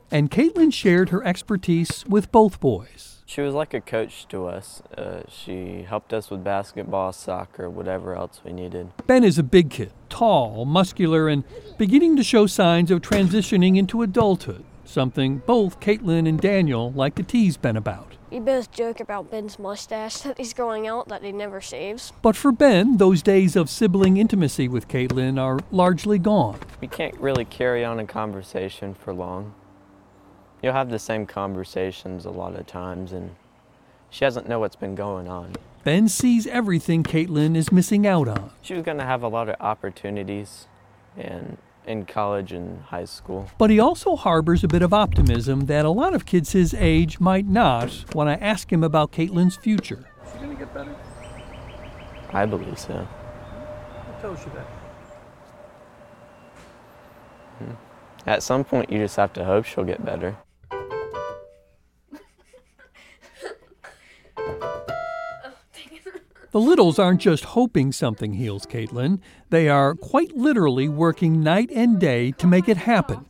And 0.09 0.31
Caitlin 0.31 0.73
shared 0.73 1.09
her 1.09 1.23
expertise 1.25 2.05
with 2.07 2.31
both 2.31 2.59
boys. 2.61 3.10
She 3.31 3.39
was 3.39 3.53
like 3.53 3.73
a 3.73 3.79
coach 3.79 4.27
to 4.27 4.47
us. 4.47 4.81
Uh, 4.97 5.21
she 5.29 5.83
helped 5.83 6.11
us 6.11 6.29
with 6.29 6.43
basketball, 6.43 7.13
soccer, 7.13 7.69
whatever 7.69 8.13
else 8.13 8.41
we 8.43 8.51
needed. 8.51 8.91
Ben 9.07 9.23
is 9.23 9.39
a 9.39 9.43
big 9.43 9.69
kid, 9.69 9.93
tall, 10.09 10.65
muscular, 10.65 11.29
and 11.29 11.45
beginning 11.77 12.17
to 12.17 12.23
show 12.25 12.45
signs 12.45 12.91
of 12.91 12.99
transitioning 12.99 13.77
into 13.77 14.01
adulthood, 14.01 14.65
something 14.83 15.37
both 15.45 15.79
Caitlin 15.79 16.27
and 16.27 16.41
Daniel 16.41 16.91
like 16.91 17.15
to 17.15 17.23
tease 17.23 17.55
Ben 17.55 17.77
about. 17.77 18.17
We 18.31 18.41
both 18.41 18.69
joke 18.69 18.99
about 18.99 19.31
Ben's 19.31 19.57
mustache 19.57 20.17
that 20.23 20.37
he's 20.37 20.53
growing 20.53 20.85
out 20.85 21.07
that 21.07 21.23
he 21.23 21.31
never 21.31 21.61
shaves. 21.61 22.11
But 22.21 22.35
for 22.35 22.51
Ben, 22.51 22.97
those 22.97 23.21
days 23.21 23.55
of 23.55 23.69
sibling 23.69 24.17
intimacy 24.17 24.67
with 24.67 24.89
Caitlin 24.89 25.39
are 25.39 25.57
largely 25.71 26.19
gone. 26.19 26.59
We 26.81 26.89
can't 26.89 27.17
really 27.17 27.45
carry 27.45 27.85
on 27.85 27.97
a 27.97 28.05
conversation 28.05 28.93
for 28.93 29.13
long 29.13 29.53
you'll 30.61 30.73
have 30.73 30.89
the 30.89 30.99
same 30.99 31.25
conversations 31.25 32.25
a 32.25 32.29
lot 32.29 32.55
of 32.55 32.67
times, 32.67 33.11
and 33.11 33.35
she 34.09 34.21
doesn't 34.21 34.47
know 34.47 34.59
what's 34.59 34.75
been 34.75 34.95
going 34.95 35.27
on. 35.27 35.55
Ben 35.83 36.07
sees 36.07 36.45
everything 36.45 37.03
Caitlin 37.03 37.55
is 37.55 37.71
missing 37.71 38.05
out 38.05 38.27
on. 38.27 38.51
She 38.61 38.75
was 38.75 38.83
going 38.83 38.99
to 38.99 39.05
have 39.05 39.23
a 39.23 39.27
lot 39.27 39.49
of 39.49 39.55
opportunities 39.59 40.67
in, 41.17 41.57
in 41.87 42.05
college 42.05 42.51
and 42.51 42.83
high 42.83 43.05
school. 43.05 43.49
But 43.57 43.71
he 43.71 43.79
also 43.79 44.15
harbors 44.15 44.63
a 44.63 44.67
bit 44.67 44.83
of 44.83 44.93
optimism 44.93 45.65
that 45.65 45.85
a 45.85 45.89
lot 45.89 46.13
of 46.13 46.25
kids 46.25 46.51
his 46.51 46.75
age 46.75 47.19
might 47.19 47.47
not 47.47 48.13
when 48.13 48.27
I 48.27 48.35
ask 48.35 48.71
him 48.71 48.83
about 48.83 49.11
Caitlin's 49.11 49.55
future. 49.55 50.05
Is 50.23 50.33
she 50.33 50.37
going 50.37 50.51
to 50.51 50.55
get 50.55 50.71
better? 50.73 50.95
I 52.31 52.45
believe 52.45 52.77
so. 52.77 52.93
What 52.93 54.21
tells 54.21 54.45
you 54.45 54.51
that? 54.53 54.67
Hmm. 57.57 57.73
At 58.27 58.43
some 58.43 58.63
point, 58.63 58.91
you 58.91 58.99
just 58.99 59.15
have 59.15 59.33
to 59.33 59.45
hope 59.45 59.65
she'll 59.65 59.83
get 59.83 60.05
better. 60.05 60.37
The 66.51 66.59
Littles 66.59 66.99
aren't 66.99 67.21
just 67.21 67.45
hoping 67.45 67.93
something 67.93 68.33
heals 68.33 68.65
Caitlin, 68.65 69.19
they 69.51 69.69
are 69.69 69.95
quite 69.95 70.35
literally 70.35 70.89
working 70.89 71.41
night 71.41 71.71
and 71.73 71.97
day 71.97 72.31
to 72.33 72.45
make 72.45 72.67
it 72.67 72.75
happen. 72.75 73.25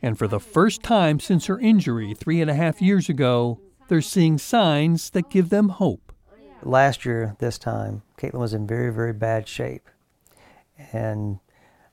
And 0.00 0.16
for 0.16 0.28
the 0.28 0.38
first 0.38 0.80
time 0.84 1.18
since 1.18 1.46
her 1.46 1.58
injury 1.58 2.14
three 2.14 2.40
and 2.40 2.48
a 2.48 2.54
half 2.54 2.80
years 2.80 3.08
ago, 3.08 3.58
they're 3.88 4.00
seeing 4.00 4.38
signs 4.38 5.10
that 5.10 5.30
give 5.30 5.48
them 5.48 5.68
hope. 5.68 6.12
Last 6.62 7.04
year, 7.04 7.34
this 7.40 7.58
time, 7.58 8.02
Caitlin 8.16 8.38
was 8.38 8.54
in 8.54 8.68
very, 8.68 8.92
very 8.92 9.12
bad 9.12 9.48
shape. 9.48 9.88
And 10.92 11.40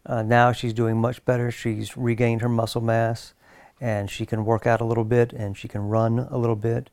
uh, 0.05 0.21
now 0.21 0.51
she's 0.51 0.73
doing 0.73 0.97
much 0.97 1.25
better. 1.25 1.49
She's 1.49 1.97
regained 1.97 2.41
her 2.41 2.49
muscle 2.49 2.81
mass 2.81 3.33
and 3.79 4.11
she 4.11 4.27
can 4.27 4.45
work 4.45 4.67
out 4.67 4.79
a 4.79 4.85
little 4.85 5.05
bit 5.05 5.33
and 5.33 5.57
she 5.57 5.67
can 5.67 5.81
run 5.81 6.19
a 6.19 6.37
little 6.37 6.55
bit 6.55 6.91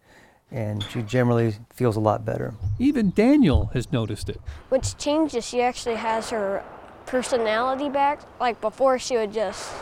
and 0.50 0.82
she 0.84 1.02
generally 1.02 1.54
feels 1.70 1.96
a 1.96 2.00
lot 2.00 2.24
better. 2.24 2.54
Even 2.78 3.10
Daniel 3.10 3.70
has 3.74 3.92
noticed 3.92 4.28
it. 4.28 4.40
Which 4.68 4.96
changes, 4.96 5.46
she 5.46 5.60
actually 5.60 5.96
has 5.96 6.30
her 6.30 6.64
personality 7.06 7.88
back. 7.88 8.20
Like 8.40 8.60
before, 8.60 8.98
she 8.98 9.16
would 9.16 9.32
just 9.32 9.72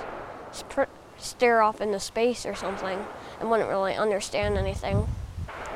sp- 0.53 0.91
stare 1.19 1.63
off 1.63 1.81
into 1.81 2.01
space 2.01 2.45
or 2.47 2.55
something 2.55 3.05
and 3.41 3.51
wouldn't 3.51 3.69
really 3.69 3.95
understand 3.95 4.57
anything. 4.57 5.07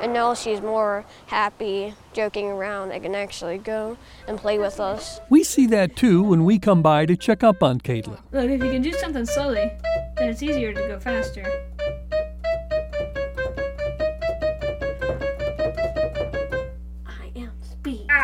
And 0.01 0.13
now 0.13 0.33
she's 0.33 0.61
more 0.61 1.05
happy, 1.27 1.93
joking 2.11 2.47
around, 2.47 2.91
and 2.91 3.03
can 3.03 3.13
actually 3.13 3.59
go 3.59 3.97
and 4.27 4.37
play 4.37 4.57
with 4.57 4.79
us. 4.79 5.19
We 5.29 5.43
see 5.43 5.67
that 5.67 5.95
too 5.95 6.23
when 6.23 6.43
we 6.43 6.57
come 6.57 6.81
by 6.81 7.05
to 7.05 7.15
check 7.15 7.43
up 7.43 7.61
on 7.61 7.79
Caitlin. 7.79 8.17
Look, 8.31 8.49
if 8.49 8.63
you 8.63 8.71
can 8.71 8.81
do 8.81 8.93
something 8.93 9.27
slowly, 9.27 9.71
then 10.17 10.29
it's 10.29 10.41
easier 10.41 10.73
to 10.73 10.79
go 10.87 10.99
faster. 10.99 11.45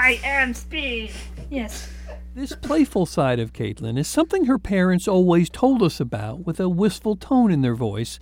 I 0.07 0.21
am 0.23 0.53
speed. 0.53 1.11
Yes. 1.49 1.91
This 2.33 2.55
playful 2.55 3.05
side 3.05 3.41
of 3.41 3.51
Caitlin 3.51 3.97
is 3.97 4.07
something 4.07 4.45
her 4.45 4.57
parents 4.57 5.05
always 5.05 5.49
told 5.49 5.83
us 5.83 5.99
about 5.99 6.45
with 6.45 6.61
a 6.61 6.69
wistful 6.69 7.17
tone 7.17 7.51
in 7.51 7.59
their 7.59 7.75
voice, 7.75 8.17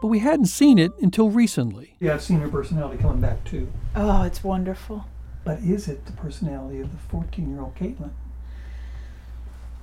but 0.00 0.08
we 0.08 0.20
hadn't 0.20 0.46
seen 0.46 0.78
it 0.78 0.90
until 1.02 1.28
recently. 1.28 1.96
Yeah, 2.00 2.14
I've 2.14 2.22
seen 2.22 2.40
her 2.40 2.48
personality 2.48 3.02
coming 3.02 3.20
back 3.20 3.44
too. 3.44 3.70
Oh, 3.94 4.22
it's 4.22 4.42
wonderful. 4.42 5.04
But 5.44 5.58
is 5.58 5.86
it 5.86 6.06
the 6.06 6.12
personality 6.12 6.80
of 6.80 6.92
the 6.92 6.96
14 6.96 7.50
year 7.50 7.60
old 7.60 7.74
Caitlin? 7.74 8.12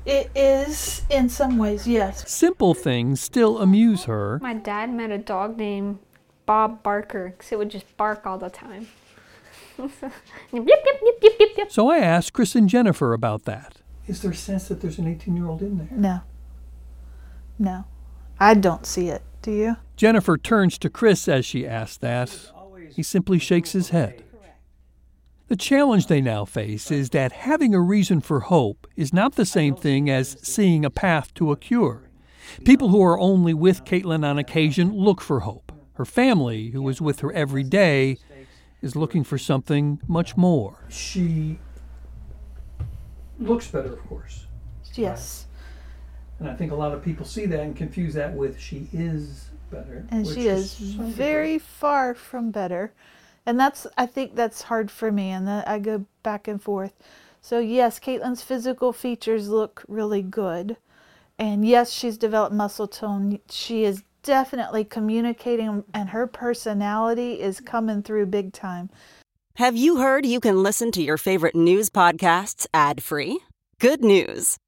It 0.03 0.31
is 0.33 1.03
in 1.11 1.29
some 1.29 1.59
ways, 1.59 1.87
yes. 1.87 2.27
Simple 2.27 2.73
things 2.73 3.21
still 3.21 3.59
amuse 3.59 4.05
her, 4.05 4.39
My 4.41 4.55
dad 4.55 4.91
met 4.91 5.11
a 5.11 5.19
dog 5.19 5.57
named 5.57 5.99
Bob 6.47 6.81
Barker 6.81 7.35
because 7.37 7.51
it 7.51 7.59
would 7.59 7.69
just 7.69 7.95
bark 7.97 8.25
all 8.25 8.39
the 8.39 8.49
time. 8.49 8.87
so 11.69 11.89
I 11.89 11.97
asked 11.97 12.33
Chris 12.33 12.55
and 12.55 12.69
Jennifer 12.69 13.13
about 13.13 13.43
that. 13.45 13.77
Is 14.07 14.21
there 14.21 14.31
a 14.31 14.35
sense 14.35 14.67
that 14.67 14.81
there's 14.81 14.99
an 14.99 15.07
18 15.07 15.35
year 15.35 15.47
old 15.47 15.61
in 15.61 15.77
there? 15.77 15.87
No. 15.91 16.21
No. 17.57 17.85
I 18.39 18.53
don't 18.53 18.85
see 18.85 19.09
it. 19.09 19.23
Do 19.41 19.51
you? 19.51 19.77
Jennifer 19.95 20.37
turns 20.37 20.77
to 20.79 20.89
Chris 20.89 21.27
as 21.27 21.45
she 21.45 21.67
asks 21.67 21.97
that. 21.97 22.51
He 22.91 23.03
simply 23.03 23.39
shakes 23.39 23.71
his 23.71 23.89
head. 23.89 24.23
The 25.47 25.55
challenge 25.55 26.07
they 26.07 26.21
now 26.21 26.45
face 26.45 26.89
is 26.89 27.11
that 27.11 27.31
having 27.31 27.75
a 27.75 27.79
reason 27.79 28.19
for 28.19 28.39
hope 28.39 28.87
is 28.95 29.13
not 29.13 29.35
the 29.35 29.45
same 29.45 29.75
thing 29.75 30.09
as 30.09 30.37
seeing 30.41 30.83
a 30.83 30.89
path 30.89 31.33
to 31.35 31.51
a 31.51 31.57
cure. 31.57 32.09
People 32.63 32.89
who 32.89 33.01
are 33.03 33.19
only 33.19 33.53
with 33.53 33.85
Caitlin 33.85 34.25
on 34.25 34.39
occasion 34.39 34.91
look 34.91 35.21
for 35.21 35.41
hope. 35.41 35.71
Her 35.93 36.05
family, 36.05 36.71
who 36.71 36.87
is 36.89 36.99
with 36.99 37.19
her 37.19 37.31
every 37.31 37.63
day, 37.63 38.17
is 38.85 38.95
looking 38.95 39.23
for 39.23 39.37
something 39.37 39.99
much 40.07 40.37
more. 40.37 40.85
She 40.89 41.57
looks 43.39 43.67
better, 43.67 43.91
of 43.91 44.07
course. 44.07 44.45
Yes. 44.93 45.47
And 46.39 46.47
I 46.47 46.53
think 46.53 46.71
a 46.71 46.75
lot 46.75 46.93
of 46.93 47.03
people 47.03 47.25
see 47.25 47.47
that 47.47 47.59
and 47.59 47.75
confuse 47.75 48.13
that 48.13 48.33
with 48.33 48.59
she 48.59 48.87
is 48.93 49.49
better. 49.71 50.05
And 50.09 50.25
which 50.25 50.35
she 50.35 50.47
is 50.47 50.71
some 50.71 51.07
very 51.07 51.57
far 51.57 52.13
from 52.13 52.51
better. 52.51 52.93
And 53.45 53.59
that's, 53.59 53.87
I 53.97 54.05
think 54.05 54.35
that's 54.35 54.61
hard 54.63 54.91
for 54.91 55.11
me, 55.11 55.31
and 55.31 55.47
that 55.47 55.67
I 55.67 55.79
go 55.79 56.05
back 56.23 56.47
and 56.47 56.61
forth. 56.61 56.93
So, 57.41 57.59
yes, 57.59 57.99
Caitlin's 57.99 58.41
physical 58.41 58.93
features 58.93 59.49
look 59.49 59.83
really 59.87 60.21
good. 60.21 60.77
And 61.37 61.67
yes, 61.67 61.91
she's 61.91 62.17
developed 62.17 62.55
muscle 62.55 62.87
tone. 62.87 63.39
She 63.49 63.83
is 63.83 64.03
definitely 64.25 64.83
communicating, 64.83 65.83
and 65.93 66.09
her 66.09 66.27
personality 66.27 67.39
is 67.39 67.61
coming 67.61 68.03
through 68.03 68.25
big 68.25 68.51
time. 68.51 68.89
Have 69.55 69.77
you 69.77 69.97
heard 69.97 70.25
you 70.25 70.41
can 70.41 70.61
listen 70.61 70.91
to 70.91 71.01
your 71.01 71.17
favorite 71.17 71.55
news 71.55 71.89
podcasts 71.89 72.67
ad 72.73 73.01
free? 73.01 73.39
Good 73.79 74.03
news! 74.03 74.57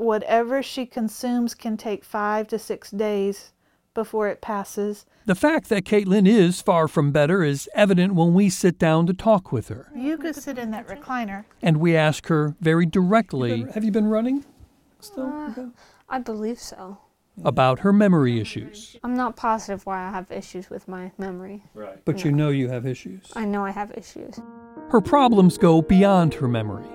whatever 0.00 0.62
she 0.62 0.86
consumes 0.86 1.54
can 1.54 1.76
take 1.76 2.04
five 2.04 2.48
to 2.48 2.58
six 2.58 2.90
days 2.90 3.52
before 3.92 4.28
it 4.28 4.40
passes. 4.40 5.04
The 5.26 5.34
fact 5.34 5.68
that 5.68 5.84
Caitlin 5.84 6.26
is 6.26 6.62
far 6.62 6.88
from 6.88 7.12
better 7.12 7.42
is 7.42 7.68
evident 7.74 8.14
when 8.14 8.32
we 8.32 8.48
sit 8.48 8.78
down 8.78 9.06
to 9.08 9.12
talk 9.12 9.52
with 9.52 9.68
her. 9.68 9.90
You 9.94 10.16
could 10.16 10.36
sit 10.36 10.58
in 10.58 10.70
that 10.70 10.88
recliner. 10.88 11.44
And 11.60 11.78
we 11.78 11.96
ask 11.96 12.28
her 12.28 12.54
very 12.60 12.86
directly 12.86 13.66
Have 13.74 13.84
you 13.84 13.90
been 13.90 14.06
running 14.06 14.44
still? 15.00 15.26
Uh, 15.26 15.66
I 16.08 16.18
believe 16.18 16.58
so. 16.58 16.98
about 17.44 17.80
her 17.80 17.92
memory 17.92 18.40
issues. 18.40 18.96
I'm 19.04 19.16
not 19.16 19.36
positive 19.36 19.84
why 19.86 20.06
I 20.06 20.10
have 20.10 20.30
issues 20.30 20.70
with 20.70 20.88
my 20.88 21.12
memory. 21.18 21.62
Right. 21.74 22.02
But 22.04 22.24
you 22.24 22.32
know 22.32 22.48
you 22.50 22.68
have 22.68 22.86
issues. 22.86 23.30
I 23.36 23.44
know 23.44 23.64
I 23.64 23.70
have 23.70 23.90
issues. 23.92 24.40
Her 24.90 25.00
problems 25.00 25.58
go 25.58 25.82
beyond 25.82 26.34
her 26.34 26.48
memory. 26.48 26.86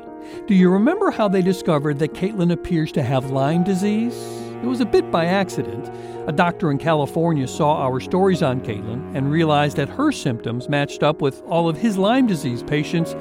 Do 0.48 0.54
you 0.54 0.70
remember 0.70 1.12
how 1.12 1.28
they 1.28 1.42
discovered 1.42 2.00
that 2.00 2.14
Caitlin 2.14 2.52
appears 2.52 2.92
to 2.94 3.04
have 3.04 3.32
Lyme 3.32 3.64
disease? 3.64 4.16
It 4.62 4.66
was 4.66 4.82
a 4.82 4.86
bit 4.86 5.12
by 5.12 5.26
accident. 5.26 5.90
A 6.28 6.32
doctor 6.32 6.72
in 6.72 6.78
California 6.78 7.48
saw 7.48 7.78
our 7.78 8.00
stories 8.00 8.42
on 8.42 8.62
Caitlin 8.62 9.16
and 9.16 9.32
realized 9.32 9.78
that 9.78 9.90
her 9.90 10.12
symptoms 10.12 10.70
matched 10.70 11.04
up 11.04 11.22
with 11.22 11.42
all 11.44 11.70
of 11.70 11.78
his 11.78 11.98
Lyme 11.98 12.28
disease 12.28 12.64
patients. 12.64 13.12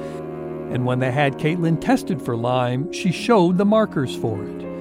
And 0.71 0.85
when 0.85 0.99
they 0.99 1.11
had 1.11 1.37
Caitlin 1.37 1.79
tested 1.79 2.21
for 2.21 2.35
Lyme, 2.35 2.91
she 2.91 3.11
showed 3.11 3.57
the 3.57 3.65
markers 3.65 4.15
for 4.15 4.43
it. 4.43 4.74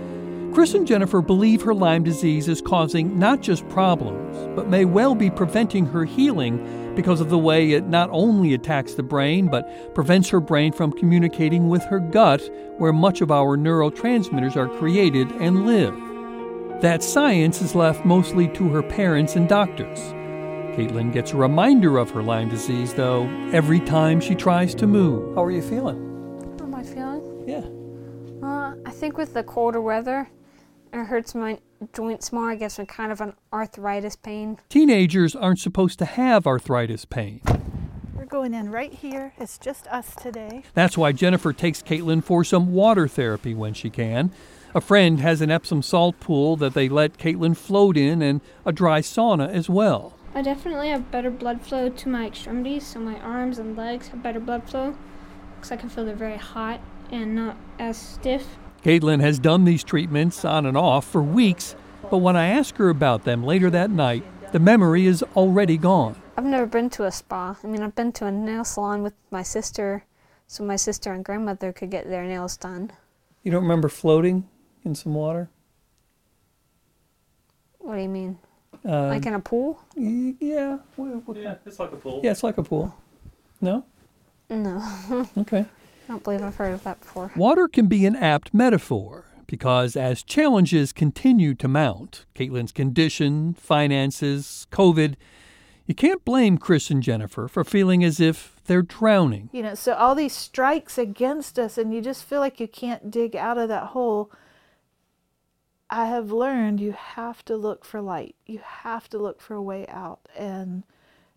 Chris 0.54 0.72
and 0.74 0.86
Jennifer 0.86 1.20
believe 1.20 1.62
her 1.62 1.74
Lyme 1.74 2.04
disease 2.04 2.46
is 2.46 2.62
causing 2.62 3.18
not 3.18 3.40
just 3.40 3.68
problems, 3.70 4.36
but 4.54 4.68
may 4.68 4.84
well 4.84 5.16
be 5.16 5.28
preventing 5.28 5.84
her 5.84 6.04
healing 6.04 6.94
because 6.94 7.20
of 7.20 7.28
the 7.28 7.36
way 7.36 7.72
it 7.72 7.88
not 7.88 8.08
only 8.12 8.54
attacks 8.54 8.94
the 8.94 9.02
brain, 9.02 9.48
but 9.48 9.92
prevents 9.96 10.28
her 10.28 10.38
brain 10.38 10.72
from 10.72 10.92
communicating 10.92 11.68
with 11.68 11.82
her 11.86 11.98
gut, 11.98 12.40
where 12.78 12.92
much 12.92 13.20
of 13.20 13.32
our 13.32 13.56
neurotransmitters 13.58 14.54
are 14.54 14.68
created 14.78 15.28
and 15.32 15.66
live. 15.66 15.92
That 16.80 17.02
science 17.02 17.60
is 17.60 17.74
left 17.74 18.04
mostly 18.04 18.46
to 18.50 18.68
her 18.68 18.82
parents 18.82 19.34
and 19.34 19.48
doctors. 19.48 19.98
Caitlin 20.76 21.12
gets 21.12 21.32
a 21.32 21.36
reminder 21.36 21.98
of 21.98 22.10
her 22.10 22.22
Lyme 22.22 22.48
disease, 22.48 22.94
though, 22.94 23.24
every 23.52 23.80
time 23.80 24.20
she 24.20 24.36
tries 24.36 24.72
to 24.76 24.86
move. 24.86 25.34
How 25.34 25.42
are 25.42 25.50
you 25.50 25.62
feeling? 25.62 25.98
How 26.60 26.66
am 26.66 26.74
I 26.76 26.84
feeling? 26.84 27.44
Yeah. 27.44 28.46
Uh, 28.46 28.76
I 28.86 28.90
think 28.92 29.18
with 29.18 29.34
the 29.34 29.42
colder 29.42 29.80
weather, 29.80 30.28
it 30.94 31.06
hurts 31.06 31.34
my 31.34 31.58
joints 31.92 32.32
more. 32.32 32.50
I 32.50 32.56
guess 32.56 32.78
I'm 32.78 32.86
kind 32.86 33.10
of 33.10 33.20
an 33.20 33.34
arthritis 33.52 34.16
pain. 34.16 34.58
Teenagers 34.68 35.34
aren't 35.34 35.58
supposed 35.58 35.98
to 35.98 36.04
have 36.04 36.46
arthritis 36.46 37.04
pain. 37.04 37.40
We're 38.14 38.26
going 38.26 38.54
in 38.54 38.70
right 38.70 38.92
here. 38.92 39.32
It's 39.38 39.58
just 39.58 39.86
us 39.88 40.14
today. 40.14 40.62
That's 40.74 40.96
why 40.96 41.12
Jennifer 41.12 41.52
takes 41.52 41.82
Caitlin 41.82 42.22
for 42.22 42.44
some 42.44 42.72
water 42.72 43.08
therapy 43.08 43.54
when 43.54 43.74
she 43.74 43.90
can. 43.90 44.30
A 44.74 44.80
friend 44.80 45.20
has 45.20 45.40
an 45.40 45.50
Epsom 45.50 45.82
salt 45.82 46.18
pool 46.20 46.56
that 46.56 46.74
they 46.74 46.88
let 46.88 47.18
Caitlin 47.18 47.56
float 47.56 47.96
in 47.96 48.22
and 48.22 48.40
a 48.64 48.72
dry 48.72 49.00
sauna 49.00 49.48
as 49.48 49.68
well. 49.68 50.14
I 50.34 50.42
definitely 50.42 50.88
have 50.88 51.10
better 51.12 51.30
blood 51.30 51.62
flow 51.62 51.88
to 51.88 52.08
my 52.08 52.26
extremities, 52.26 52.86
so 52.86 52.98
my 52.98 53.20
arms 53.20 53.58
and 53.58 53.76
legs 53.76 54.08
have 54.08 54.22
better 54.22 54.40
blood 54.40 54.68
flow 54.68 54.96
because 55.56 55.70
I 55.70 55.76
can 55.76 55.88
feel 55.88 56.04
they're 56.04 56.16
very 56.16 56.38
hot 56.38 56.80
and 57.10 57.34
not 57.34 57.56
as 57.78 57.96
stiff. 57.96 58.56
Caitlin 58.84 59.20
has 59.20 59.38
done 59.38 59.64
these 59.64 59.82
treatments 59.82 60.44
on 60.44 60.66
and 60.66 60.76
off 60.76 61.06
for 61.06 61.22
weeks, 61.22 61.74
but 62.10 62.18
when 62.18 62.36
I 62.36 62.48
ask 62.48 62.76
her 62.76 62.90
about 62.90 63.24
them 63.24 63.42
later 63.42 63.70
that 63.70 63.90
night, 63.90 64.22
the 64.52 64.58
memory 64.58 65.06
is 65.06 65.22
already 65.34 65.78
gone. 65.78 66.16
I've 66.36 66.44
never 66.44 66.66
been 66.66 66.90
to 66.90 67.04
a 67.04 67.10
spa. 67.10 67.56
I 67.62 67.66
mean, 67.66 67.82
I've 67.82 67.94
been 67.94 68.12
to 68.12 68.26
a 68.26 68.30
nail 68.30 68.64
salon 68.64 69.02
with 69.02 69.14
my 69.30 69.42
sister, 69.42 70.04
so 70.46 70.64
my 70.64 70.76
sister 70.76 71.12
and 71.14 71.24
grandmother 71.24 71.72
could 71.72 71.90
get 71.90 72.08
their 72.08 72.24
nails 72.24 72.56
done. 72.58 72.92
You 73.42 73.52
don't 73.52 73.62
remember 73.62 73.88
floating 73.88 74.46
in 74.84 74.94
some 74.94 75.14
water? 75.14 75.48
What 77.78 77.96
do 77.96 78.02
you 78.02 78.08
mean? 78.08 78.38
Uh, 78.86 79.08
like 79.08 79.24
in 79.24 79.32
a 79.34 79.40
pool? 79.40 79.80
y- 79.96 80.34
yeah. 80.40 80.78
what- 80.96 81.26
what 81.26 81.36
Yeah, 81.38 81.44
kind- 81.44 81.58
it's 81.64 81.78
like 81.78 81.92
a 81.92 81.96
pool. 81.96 82.20
Yeah, 82.22 82.32
it's 82.32 82.42
like 82.42 82.58
a 82.58 82.62
pool. 82.62 82.94
No? 83.62 83.84
No. 84.50 84.82
Okay. 85.38 85.64
I 86.04 86.12
don't 86.12 86.22
believe 86.22 86.42
I've 86.42 86.56
heard 86.56 86.74
of 86.74 86.84
that 86.84 87.00
before. 87.00 87.32
Water 87.34 87.68
can 87.68 87.86
be 87.86 88.04
an 88.06 88.16
apt 88.16 88.52
metaphor 88.52 89.24
because 89.46 89.96
as 89.96 90.22
challenges 90.22 90.92
continue 90.92 91.54
to 91.54 91.68
mount 91.68 92.26
Caitlin's 92.34 92.72
condition, 92.72 93.54
finances, 93.54 94.66
COVID 94.70 95.16
you 95.86 95.94
can't 95.94 96.24
blame 96.24 96.56
Chris 96.56 96.90
and 96.90 97.02
Jennifer 97.02 97.46
for 97.46 97.62
feeling 97.62 98.02
as 98.02 98.18
if 98.18 98.56
they're 98.64 98.82
drowning. 98.82 99.50
You 99.52 99.62
know, 99.62 99.74
so 99.74 99.92
all 99.94 100.14
these 100.14 100.32
strikes 100.32 100.96
against 100.96 101.58
us, 101.58 101.76
and 101.76 101.92
you 101.92 102.00
just 102.00 102.24
feel 102.24 102.40
like 102.40 102.58
you 102.58 102.68
can't 102.68 103.10
dig 103.10 103.36
out 103.36 103.58
of 103.58 103.68
that 103.68 103.88
hole. 103.88 104.30
I 105.90 106.06
have 106.06 106.32
learned 106.32 106.80
you 106.80 106.92
have 106.92 107.44
to 107.44 107.56
look 107.56 107.84
for 107.84 108.00
light. 108.00 108.34
You 108.46 108.60
have 108.64 109.10
to 109.10 109.18
look 109.18 109.42
for 109.42 109.54
a 109.54 109.62
way 109.62 109.86
out, 109.88 110.20
and 110.36 110.84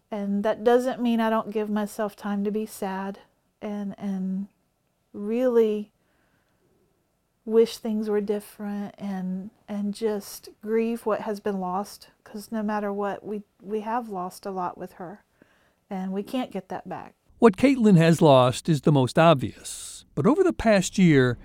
and 0.09 0.43
that 0.43 0.63
doesn't 0.63 1.01
mean 1.01 1.19
I 1.19 1.29
don't 1.29 1.51
give 1.51 1.69
myself 1.69 2.15
time 2.15 2.45
to 2.45 2.51
be 2.51 2.65
sad, 2.65 3.19
and 3.61 3.95
and 3.97 4.47
really 5.17 5.91
wish 7.45 7.77
things 7.77 8.09
were 8.09 8.21
different, 8.21 8.95
and 8.97 9.49
and 9.67 9.93
just 9.93 10.49
grieve 10.61 11.05
what 11.05 11.21
has 11.21 11.39
been 11.39 11.59
lost. 11.59 12.09
Because 12.23 12.51
no 12.51 12.63
matter 12.63 12.91
what, 12.93 13.25
we 13.25 13.43
we 13.61 13.81
have 13.81 14.09
lost 14.09 14.45
a 14.45 14.51
lot 14.51 14.77
with 14.77 14.93
her, 14.93 15.23
and 15.89 16.11
we 16.11 16.23
can't 16.23 16.51
get 16.51 16.69
that 16.69 16.87
back. 16.87 17.15
What 17.39 17.57
Caitlin 17.57 17.97
has 17.97 18.21
lost 18.21 18.67
is 18.67 18.81
the 18.81 18.91
most 18.91 19.19
obvious, 19.19 20.05
but 20.15 20.25
over 20.25 20.43
the 20.43 20.53
past 20.53 20.97
year, 20.97 21.37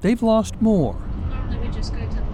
they've 0.00 0.22
lost 0.22 0.60
more. 0.60 1.00
Normally 1.28 1.58
we 1.58 1.68
just 1.68 1.92
go 1.92 2.00
to 2.00 2.28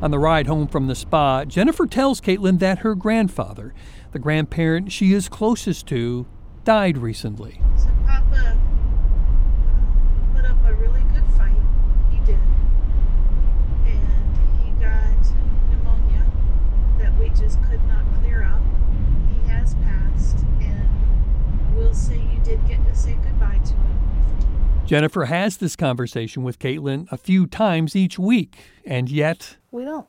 On 0.00 0.12
the 0.12 0.18
ride 0.20 0.46
home 0.46 0.68
from 0.68 0.86
the 0.86 0.94
spa, 0.94 1.44
Jennifer 1.44 1.84
tells 1.84 2.20
Caitlin 2.20 2.60
that 2.60 2.78
her 2.78 2.94
grandfather, 2.94 3.74
the 4.12 4.20
grandparent 4.20 4.92
she 4.92 5.12
is 5.12 5.28
closest 5.28 5.88
to, 5.88 6.24
died 6.62 6.96
recently. 6.96 7.60
So 7.76 7.88
Papa 8.06 8.56
put 10.36 10.44
up 10.44 10.64
a 10.64 10.74
really 10.74 11.00
good 11.12 11.26
fight. 11.36 11.50
He 12.12 12.18
did. 12.18 12.38
And 13.86 14.38
he 14.62 14.70
got 14.80 15.26
pneumonia 15.68 16.24
that 17.00 17.18
we 17.18 17.30
just 17.30 17.60
could 17.64 17.84
not 17.88 18.04
clear 18.20 18.44
up. 18.44 18.62
He 19.32 19.48
has 19.48 19.74
passed, 19.74 20.44
and 20.60 20.88
we'll 21.74 21.92
say 21.92 22.18
you 22.18 22.40
did 22.44 22.64
get 22.68 22.86
to 22.86 22.94
say 22.94 23.14
goodbye 23.14 23.58
to 23.64 23.74
him. 23.74 23.98
Jennifer 24.88 25.26
has 25.26 25.58
this 25.58 25.76
conversation 25.76 26.42
with 26.42 26.58
Caitlin 26.58 27.12
a 27.12 27.18
few 27.18 27.46
times 27.46 27.94
each 27.94 28.18
week, 28.18 28.56
and 28.86 29.10
yet, 29.10 29.58
We 29.70 29.84
don't. 29.84 30.06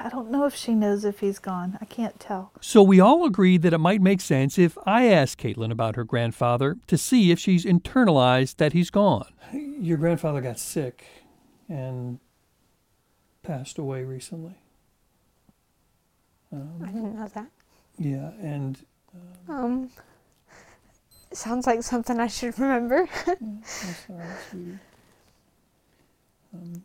I 0.00 0.08
don't 0.08 0.30
know 0.30 0.46
if 0.46 0.54
she 0.54 0.74
knows 0.74 1.04
if 1.04 1.20
he's 1.20 1.38
gone. 1.38 1.76
I 1.80 1.84
can't 1.84 2.18
tell. 2.18 2.52
so 2.62 2.82
we 2.82 2.98
all 2.98 3.26
agreed 3.26 3.60
that 3.62 3.74
it 3.74 3.78
might 3.78 4.00
make 4.00 4.22
sense 4.22 4.56
if 4.56 4.78
I 4.86 5.08
asked 5.08 5.38
Caitlin 5.38 5.70
about 5.70 5.96
her 5.96 6.04
grandfather 6.04 6.78
to 6.86 6.96
see 6.96 7.30
if 7.30 7.38
she's 7.38 7.66
internalized 7.66 8.56
that 8.56 8.72
he's 8.72 8.88
gone. 8.90 9.26
Your 9.52 9.98
grandfather 9.98 10.40
got 10.40 10.58
sick 10.58 11.04
and 11.68 12.20
passed 13.42 13.76
away 13.76 14.02
recently. 14.04 14.54
I 16.50 16.86
didn't 16.86 17.16
know 17.16 17.28
that. 17.34 17.50
Yeah, 17.98 18.30
and 18.40 18.78
Um, 19.46 19.90
sounds 21.32 21.66
like 21.66 21.82
something 21.82 22.18
I 22.18 22.26
should 22.26 22.58
remember. 22.58 23.08
Sweetie. 23.64 24.78
Um, 26.54 26.82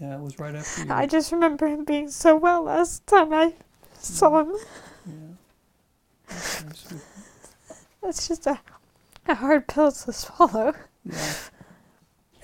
yeah, 0.00 0.16
it 0.16 0.20
was 0.20 0.38
right 0.38 0.54
after 0.54 0.84
you. 0.84 0.92
I 0.92 1.06
just 1.06 1.30
remember 1.32 1.66
him 1.66 1.84
being 1.84 2.10
so 2.10 2.36
well 2.36 2.62
last 2.62 3.06
time 3.06 3.32
I 3.32 3.54
saw 3.94 4.40
him. 4.40 4.52
yeah. 5.06 6.34
Okay. 6.66 7.00
That's 8.02 8.28
just 8.28 8.46
a, 8.46 8.60
a 9.28 9.34
hard 9.34 9.66
pill 9.66 9.92
to 9.92 10.12
swallow. 10.12 10.74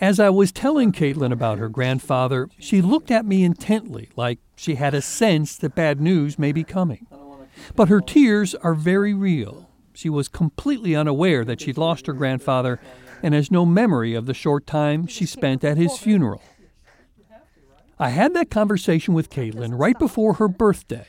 As 0.01 0.19
I 0.19 0.31
was 0.31 0.53
telling 0.53 0.93
Caitlin 0.93 1.33
about 1.33 1.59
her 1.59 1.69
grandfather, 1.69 2.49
she 2.59 2.81
looked 2.81 3.11
at 3.11 3.27
me 3.27 3.45
intently, 3.45 4.09
like 4.17 4.39
she 4.57 4.77
had 4.77 4.95
a 4.95 5.03
sense 5.03 5.57
that 5.57 5.75
bad 5.75 6.01
news 6.01 6.39
may 6.39 6.53
be 6.53 6.65
coming. 6.65 7.07
But 7.77 7.89
her 7.89 8.01
tears 8.01 8.55
are 8.55 8.75
very 8.75 9.13
real. 9.13 9.70
She 10.01 10.09
was 10.09 10.29
completely 10.29 10.97
unaware 10.97 11.45
that 11.45 11.61
she'd 11.61 11.77
lost 11.77 12.07
her 12.07 12.15
grandfather 12.15 12.81
and 13.23 13.35
has 13.35 13.51
no 13.51 13.67
memory 13.67 14.15
of 14.15 14.25
the 14.25 14.33
short 14.33 14.67
time 14.67 15.07
she 15.07 15.27
spent 15.27 15.63
at 15.63 15.77
his 15.77 15.99
funeral. 15.99 16.41
I 17.99 18.09
had 18.09 18.33
that 18.33 18.49
conversation 18.49 19.13
with 19.13 19.29
Caitlin 19.29 19.79
right 19.79 19.99
before 19.99 20.33
her 20.35 20.49
birthday. 20.49 21.07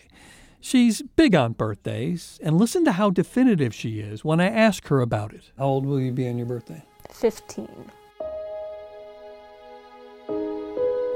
She's 0.59 1.03
big 1.15 1.35
on 1.35 1.53
birthdays, 1.53 2.37
and 2.43 2.57
listen 2.57 2.83
to 2.83 2.91
how 2.91 3.11
definitive 3.11 3.73
she 3.73 4.01
is 4.01 4.25
when 4.25 4.41
I 4.41 4.49
ask 4.49 4.85
her 4.89 4.99
about 4.99 5.31
it. 5.33 5.51
How 5.57 5.67
old 5.67 5.85
will 5.85 6.01
you 6.01 6.11
be 6.11 6.27
on 6.27 6.37
your 6.37 6.47
birthday? 6.47 6.83
15. 7.13 7.69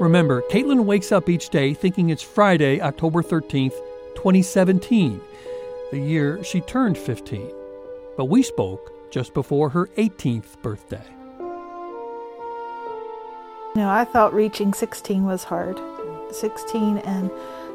Remember, 0.00 0.40
Caitlin 0.50 0.86
wakes 0.86 1.12
up 1.12 1.28
each 1.28 1.50
day 1.50 1.74
thinking 1.74 2.08
it's 2.08 2.22
Friday, 2.22 2.80
October 2.80 3.22
13th, 3.22 3.76
2017, 4.14 5.20
the 5.90 6.00
year 6.00 6.42
she 6.42 6.62
turned 6.62 6.96
15. 6.96 7.50
But 8.16 8.26
we 8.26 8.42
spoke 8.42 8.92
just 9.10 9.34
before 9.34 9.68
her 9.70 9.86
18th 9.98 10.60
birthday. 10.62 11.04
You 13.74 13.82
know, 13.82 13.90
I 13.90 14.04
thought 14.04 14.32
reaching 14.32 14.72
16 14.72 15.24
was 15.24 15.44
hard. 15.44 15.78
16, 16.30 16.98
and 16.98 17.30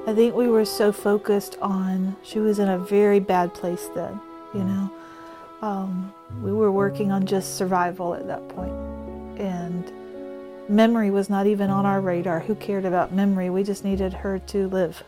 I 0.07 0.13
think 0.13 0.35
we 0.35 0.47
were 0.47 0.65
so 0.65 0.91
focused 0.91 1.57
on, 1.61 2.15
she 2.23 2.39
was 2.39 2.59
in 2.59 2.69
a 2.69 2.79
very 2.79 3.19
bad 3.19 3.53
place 3.53 3.87
then, 3.93 4.19
you 4.53 4.63
know. 4.63 4.91
Um, 5.61 6.11
we 6.41 6.51
were 6.51 6.71
working 6.71 7.11
on 7.11 7.27
just 7.27 7.55
survival 7.55 8.15
at 8.15 8.25
that. 8.27 8.41
And 9.37 9.91
memory 10.67 11.11
was 11.11 11.29
not 11.29 11.45
even 11.45 11.69
on 11.69 11.85
our 11.85 12.01
radar. 12.01 12.39
Who 12.39 12.55
cared 12.55 12.85
about 12.85 13.13
memory? 13.13 13.51
We 13.51 13.63
just 13.63 13.83
needed 13.83 14.11
her 14.13 14.39
to 14.39 14.67
live. 14.69 15.03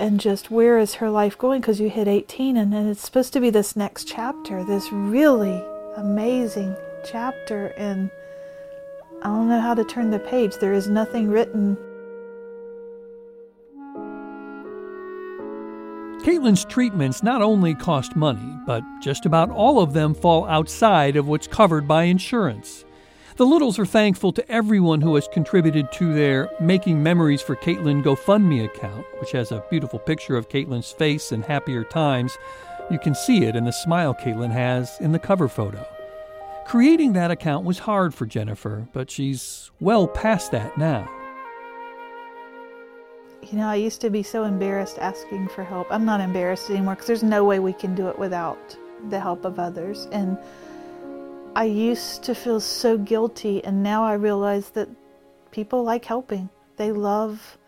And 0.00 0.18
just 0.18 0.50
where 0.50 0.78
is 0.78 0.94
her 0.94 1.10
life 1.10 1.36
going? 1.36 1.60
Because 1.60 1.78
you 1.78 1.90
hit 1.90 2.08
18, 2.08 2.56
and 2.56 2.72
then 2.72 2.88
it's 2.88 3.02
supposed 3.02 3.34
to 3.34 3.40
be 3.40 3.50
this 3.50 3.76
next 3.76 4.08
chapter, 4.08 4.64
this 4.64 4.90
really 4.90 5.62
amazing 5.96 6.74
chapter. 7.04 7.66
And 7.76 8.10
I 9.22 9.26
don't 9.26 9.50
know 9.50 9.60
how 9.60 9.74
to 9.74 9.84
turn 9.84 10.10
the 10.10 10.18
page. 10.18 10.56
There 10.56 10.72
is 10.72 10.88
nothing 10.88 11.28
written. 11.28 11.76
Caitlin's 16.24 16.64
treatments 16.64 17.22
not 17.22 17.42
only 17.42 17.74
cost 17.74 18.16
money, 18.16 18.56
but 18.66 18.82
just 19.02 19.26
about 19.26 19.50
all 19.50 19.80
of 19.80 19.92
them 19.92 20.14
fall 20.14 20.46
outside 20.46 21.16
of 21.16 21.28
what's 21.28 21.46
covered 21.46 21.86
by 21.86 22.04
insurance. 22.04 22.86
The 23.40 23.46
Littles 23.46 23.78
are 23.78 23.86
thankful 23.86 24.34
to 24.34 24.46
everyone 24.52 25.00
who 25.00 25.14
has 25.14 25.26
contributed 25.26 25.90
to 25.92 26.12
their 26.12 26.50
Making 26.60 27.02
Memories 27.02 27.40
for 27.40 27.56
Caitlin 27.56 28.02
GoFundMe 28.02 28.66
account, 28.66 29.06
which 29.18 29.32
has 29.32 29.50
a 29.50 29.64
beautiful 29.70 29.98
picture 29.98 30.36
of 30.36 30.50
Caitlin's 30.50 30.92
face 30.92 31.32
in 31.32 31.40
happier 31.40 31.82
times. 31.82 32.36
You 32.90 32.98
can 32.98 33.14
see 33.14 33.44
it 33.44 33.56
in 33.56 33.64
the 33.64 33.72
smile 33.72 34.14
Caitlin 34.14 34.50
has 34.50 34.94
in 35.00 35.12
the 35.12 35.18
cover 35.18 35.48
photo. 35.48 35.82
Creating 36.66 37.14
that 37.14 37.30
account 37.30 37.64
was 37.64 37.78
hard 37.78 38.12
for 38.12 38.26
Jennifer, 38.26 38.86
but 38.92 39.10
she's 39.10 39.70
well 39.80 40.06
past 40.06 40.52
that 40.52 40.76
now. 40.76 41.08
You 43.50 43.56
know, 43.56 43.68
I 43.68 43.76
used 43.76 44.02
to 44.02 44.10
be 44.10 44.22
so 44.22 44.44
embarrassed 44.44 44.98
asking 44.98 45.48
for 45.48 45.64
help. 45.64 45.86
I'm 45.90 46.04
not 46.04 46.20
embarrassed 46.20 46.68
anymore 46.68 46.94
because 46.94 47.06
there's 47.06 47.22
no 47.22 47.42
way 47.44 47.58
we 47.58 47.72
can 47.72 47.94
do 47.94 48.08
it 48.08 48.18
without 48.18 48.76
the 49.08 49.18
help 49.18 49.46
of 49.46 49.58
others. 49.58 50.08
And 50.12 50.36
I 51.56 51.64
used 51.64 52.22
to 52.24 52.34
feel 52.34 52.60
so 52.60 52.96
guilty, 52.96 53.62
and 53.64 53.82
now 53.82 54.04
I 54.04 54.14
realize 54.14 54.70
that 54.70 54.88
people 55.50 55.82
like 55.82 56.04
helping. 56.04 56.48
They 56.76 56.92
love 56.92 57.58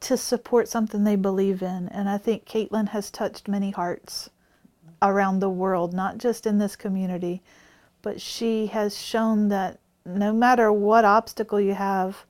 to 0.00 0.16
support 0.16 0.68
something 0.68 1.04
they 1.04 1.16
believe 1.16 1.62
in. 1.62 1.88
And 1.88 2.08
I 2.08 2.18
think 2.18 2.44
Caitlin 2.44 2.88
has 2.88 3.10
touched 3.10 3.46
many 3.46 3.70
hearts 3.70 4.30
around 5.00 5.40
the 5.40 5.50
world, 5.50 5.92
not 5.92 6.18
just 6.18 6.46
in 6.46 6.58
this 6.58 6.74
community, 6.74 7.42
but 8.00 8.20
she 8.20 8.66
has 8.66 8.98
shown 8.98 9.48
that 9.48 9.78
no 10.04 10.32
matter 10.32 10.72
what 10.72 11.04
obstacle 11.04 11.60
you 11.60 11.74
have, 11.74 12.24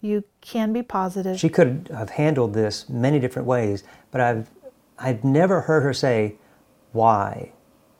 you 0.00 0.24
can 0.40 0.72
be 0.72 0.82
positive. 0.82 1.38
She 1.38 1.50
could 1.50 1.90
have 1.92 2.10
handled 2.10 2.54
this 2.54 2.88
many 2.88 3.18
different 3.18 3.46
ways, 3.46 3.84
but 4.10 4.20
I've 4.20 4.48
I've 4.98 5.24
never 5.24 5.62
heard 5.62 5.82
her 5.82 5.92
say, 5.92 6.36
"Why? 6.92 7.52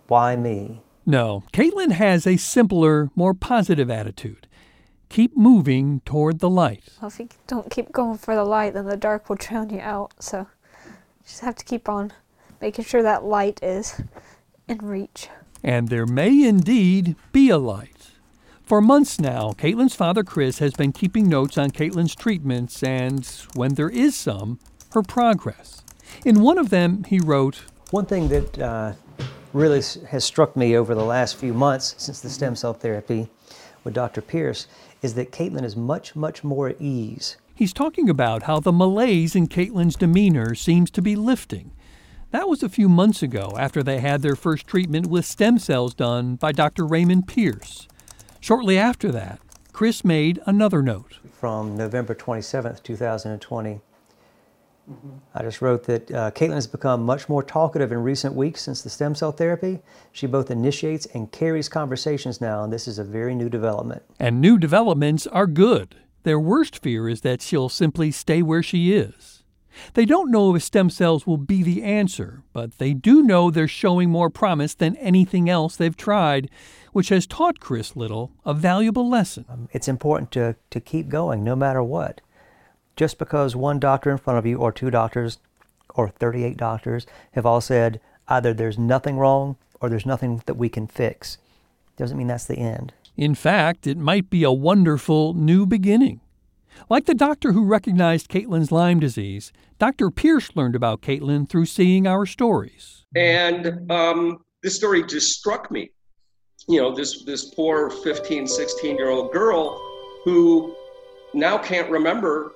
Why 0.06 0.36
me?" 0.36 0.82
No, 1.06 1.44
Caitlin 1.52 1.92
has 1.92 2.26
a 2.26 2.36
simpler, 2.36 3.10
more 3.14 3.34
positive 3.34 3.90
attitude. 3.90 4.46
Keep 5.08 5.36
moving 5.36 6.00
toward 6.04 6.38
the 6.38 6.50
light. 6.50 6.84
Well, 7.00 7.08
if 7.08 7.18
you 7.18 7.28
don't 7.46 7.70
keep 7.70 7.90
going 7.90 8.18
for 8.18 8.34
the 8.34 8.44
light, 8.44 8.74
then 8.74 8.86
the 8.86 8.96
dark 8.96 9.28
will 9.28 9.36
drown 9.36 9.70
you 9.70 9.80
out. 9.80 10.12
So 10.22 10.46
you 10.86 10.92
just 11.24 11.40
have 11.40 11.56
to 11.56 11.64
keep 11.64 11.88
on 11.88 12.12
making 12.60 12.84
sure 12.84 13.02
that 13.02 13.24
light 13.24 13.58
is 13.62 14.02
in 14.68 14.78
reach. 14.78 15.28
And 15.64 15.88
there 15.88 16.06
may 16.06 16.44
indeed 16.46 17.16
be 17.32 17.50
a 17.50 17.58
light. 17.58 18.12
For 18.62 18.80
months 18.80 19.18
now, 19.18 19.50
Caitlin's 19.58 19.96
father 19.96 20.22
Chris 20.22 20.60
has 20.60 20.74
been 20.74 20.92
keeping 20.92 21.28
notes 21.28 21.58
on 21.58 21.72
Caitlin's 21.72 22.14
treatments 22.14 22.84
and, 22.84 23.26
when 23.54 23.74
there 23.74 23.90
is 23.90 24.14
some, 24.14 24.60
her 24.92 25.02
progress. 25.02 25.82
In 26.24 26.40
one 26.40 26.56
of 26.56 26.70
them, 26.70 27.02
he 27.04 27.18
wrote 27.18 27.62
One 27.90 28.06
thing 28.06 28.28
that 28.28 28.58
uh, 28.58 28.92
really 29.52 29.82
has 30.08 30.24
struck 30.24 30.56
me 30.56 30.76
over 30.76 30.94
the 30.94 31.04
last 31.04 31.36
few 31.36 31.52
months 31.52 31.94
since 31.98 32.20
the 32.20 32.30
stem 32.30 32.56
cell 32.56 32.74
therapy 32.74 33.28
with 33.84 33.94
Dr. 33.94 34.20
Pierce 34.20 34.66
is 35.02 35.14
that 35.14 35.32
Caitlin 35.32 35.64
is 35.64 35.76
much, 35.76 36.14
much 36.14 36.44
more 36.44 36.68
at 36.68 36.80
ease. 36.80 37.36
He's 37.54 37.72
talking 37.72 38.08
about 38.08 38.44
how 38.44 38.60
the 38.60 38.72
malaise 38.72 39.34
in 39.34 39.48
Caitlin's 39.48 39.96
demeanor 39.96 40.54
seems 40.54 40.90
to 40.92 41.02
be 41.02 41.16
lifting. 41.16 41.72
That 42.30 42.48
was 42.48 42.62
a 42.62 42.68
few 42.68 42.88
months 42.88 43.22
ago 43.22 43.54
after 43.58 43.82
they 43.82 43.98
had 43.98 44.22
their 44.22 44.36
first 44.36 44.66
treatment 44.66 45.08
with 45.08 45.26
stem 45.26 45.58
cells 45.58 45.94
done 45.94 46.36
by 46.36 46.52
Dr. 46.52 46.86
Raymond 46.86 47.26
Pierce. 47.26 47.88
Shortly 48.40 48.78
after 48.78 49.10
that, 49.12 49.40
Chris 49.72 50.04
made 50.04 50.40
another 50.46 50.82
note. 50.82 51.18
From 51.32 51.76
November 51.76 52.14
27th, 52.14 52.82
2020, 52.82 53.80
mm-hmm. 54.90 55.10
I 55.34 55.42
just 55.42 55.62
wrote 55.62 55.84
that 55.84 56.10
uh, 56.10 56.30
Caitlin 56.32 56.54
has 56.54 56.66
become 56.66 57.02
much 57.02 57.28
more 57.28 57.42
talkative 57.42 57.92
in 57.92 57.98
recent 57.98 58.34
weeks 58.34 58.62
since 58.62 58.82
the 58.82 58.90
stem 58.90 59.14
cell 59.14 59.32
therapy. 59.32 59.80
She 60.12 60.26
both 60.26 60.50
initiates 60.50 61.06
and 61.06 61.30
carries 61.30 61.68
conversations 61.68 62.40
now, 62.40 62.64
and 62.64 62.72
this 62.72 62.88
is 62.88 62.98
a 62.98 63.04
very 63.04 63.34
new 63.34 63.48
development. 63.48 64.02
And 64.18 64.40
new 64.40 64.58
developments 64.58 65.26
are 65.26 65.46
good. 65.46 65.96
Their 66.22 66.40
worst 66.40 66.82
fear 66.82 67.08
is 67.08 67.22
that 67.22 67.40
she'll 67.40 67.68
simply 67.68 68.10
stay 68.10 68.42
where 68.42 68.62
she 68.62 68.92
is. 68.92 69.40
They 69.94 70.04
don't 70.04 70.30
know 70.30 70.54
if 70.54 70.62
stem 70.62 70.90
cells 70.90 71.26
will 71.26 71.36
be 71.36 71.62
the 71.62 71.82
answer, 71.82 72.42
but 72.52 72.78
they 72.78 72.92
do 72.92 73.22
know 73.22 73.50
they're 73.50 73.68
showing 73.68 74.10
more 74.10 74.30
promise 74.30 74.74
than 74.74 74.96
anything 74.96 75.48
else 75.48 75.76
they've 75.76 75.96
tried, 75.96 76.50
which 76.92 77.08
has 77.08 77.26
taught 77.26 77.60
Chris 77.60 77.96
Little 77.96 78.32
a 78.44 78.52
valuable 78.52 79.08
lesson. 79.08 79.44
Um, 79.48 79.68
it's 79.72 79.88
important 79.88 80.32
to, 80.32 80.56
to 80.70 80.80
keep 80.80 81.08
going 81.08 81.44
no 81.44 81.54
matter 81.56 81.82
what. 81.82 82.20
Just 83.00 83.16
because 83.16 83.56
one 83.56 83.78
doctor 83.78 84.10
in 84.10 84.18
front 84.18 84.38
of 84.38 84.44
you, 84.44 84.58
or 84.58 84.70
two 84.70 84.90
doctors, 84.90 85.38
or 85.94 86.10
38 86.10 86.58
doctors 86.58 87.06
have 87.32 87.46
all 87.46 87.62
said 87.62 87.98
either 88.28 88.52
there's 88.52 88.78
nothing 88.78 89.16
wrong 89.16 89.56
or 89.80 89.88
there's 89.88 90.04
nothing 90.04 90.42
that 90.44 90.58
we 90.58 90.68
can 90.68 90.86
fix, 90.86 91.38
doesn't 91.96 92.18
mean 92.18 92.26
that's 92.26 92.44
the 92.44 92.58
end. 92.58 92.92
In 93.16 93.34
fact, 93.34 93.86
it 93.86 93.96
might 93.96 94.28
be 94.28 94.42
a 94.42 94.52
wonderful 94.52 95.32
new 95.32 95.64
beginning. 95.64 96.20
Like 96.90 97.06
the 97.06 97.14
doctor 97.14 97.52
who 97.52 97.64
recognized 97.64 98.28
Caitlin's 98.28 98.70
Lyme 98.70 99.00
disease, 99.00 99.50
Dr. 99.78 100.10
Pierce 100.10 100.50
learned 100.54 100.76
about 100.76 101.00
Caitlin 101.00 101.48
through 101.48 101.64
seeing 101.64 102.06
our 102.06 102.26
stories. 102.26 103.06
And 103.16 103.90
um, 103.90 104.44
this 104.62 104.76
story 104.76 105.06
just 105.06 105.30
struck 105.30 105.70
me. 105.70 105.90
You 106.68 106.82
know, 106.82 106.94
this, 106.94 107.24
this 107.24 107.54
poor 107.54 107.88
15, 107.88 108.46
16 108.46 108.96
year 108.98 109.08
old 109.08 109.32
girl 109.32 109.80
who 110.26 110.76
now 111.32 111.56
can't 111.56 111.88
remember 111.88 112.52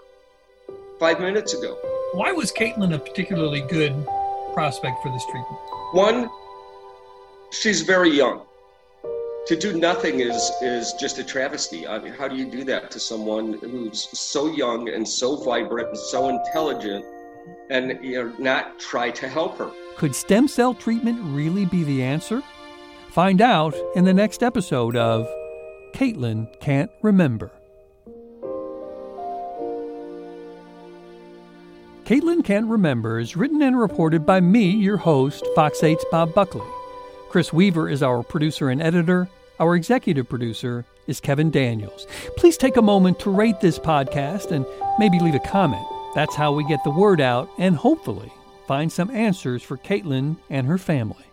five 0.98 1.20
minutes 1.20 1.54
ago. 1.54 1.76
Why 2.12 2.32
was 2.32 2.52
Caitlin 2.52 2.94
a 2.94 2.98
particularly 2.98 3.60
good 3.60 4.06
prospect 4.52 5.02
for 5.02 5.10
this 5.10 5.24
treatment? 5.26 5.58
One, 5.92 6.30
she's 7.50 7.82
very 7.82 8.10
young 8.10 8.42
to 9.46 9.56
do 9.56 9.78
nothing 9.78 10.20
is 10.20 10.50
is 10.62 10.92
just 10.94 11.18
a 11.18 11.24
travesty. 11.24 11.86
I 11.86 11.98
mean, 11.98 12.12
how 12.12 12.28
do 12.28 12.36
you 12.36 12.46
do 12.46 12.64
that 12.64 12.90
to 12.92 13.00
someone 13.00 13.54
who's 13.54 14.08
so 14.18 14.46
young 14.46 14.88
and 14.88 15.06
so 15.06 15.36
vibrant 15.36 15.88
and 15.88 15.98
so 15.98 16.28
intelligent, 16.28 17.04
and 17.70 17.98
you 18.02 18.24
know, 18.24 18.34
not 18.38 18.78
try 18.78 19.10
to 19.10 19.28
help 19.28 19.58
her? 19.58 19.70
Could 19.96 20.14
stem 20.14 20.48
cell 20.48 20.74
treatment 20.74 21.18
really 21.22 21.66
be 21.66 21.84
the 21.84 22.02
answer? 22.02 22.42
Find 23.10 23.40
out 23.40 23.74
in 23.94 24.04
the 24.04 24.14
next 24.14 24.42
episode 24.42 24.96
of 24.96 25.28
Caitlin 25.94 26.48
Can't 26.60 26.90
Remember. 27.02 27.52
Caitlin 32.04 32.44
Can't 32.44 32.66
Remember 32.66 33.18
is 33.18 33.34
written 33.34 33.62
and 33.62 33.78
reported 33.78 34.26
by 34.26 34.38
me, 34.38 34.70
your 34.70 34.98
host, 34.98 35.42
Fox 35.54 35.80
8's 35.80 36.04
Bob 36.10 36.34
Buckley. 36.34 36.66
Chris 37.30 37.50
Weaver 37.50 37.88
is 37.88 38.02
our 38.02 38.22
producer 38.22 38.68
and 38.68 38.82
editor. 38.82 39.26
Our 39.58 39.74
executive 39.74 40.28
producer 40.28 40.84
is 41.06 41.18
Kevin 41.18 41.50
Daniels. 41.50 42.06
Please 42.36 42.58
take 42.58 42.76
a 42.76 42.82
moment 42.82 43.20
to 43.20 43.30
rate 43.30 43.58
this 43.62 43.78
podcast 43.78 44.50
and 44.50 44.66
maybe 44.98 45.18
leave 45.18 45.34
a 45.34 45.38
comment. 45.38 45.86
That's 46.14 46.36
how 46.36 46.52
we 46.52 46.66
get 46.66 46.84
the 46.84 46.90
word 46.90 47.22
out 47.22 47.48
and 47.58 47.74
hopefully 47.74 48.30
find 48.68 48.92
some 48.92 49.10
answers 49.10 49.62
for 49.62 49.78
Caitlin 49.78 50.36
and 50.50 50.66
her 50.66 50.76
family. 50.76 51.24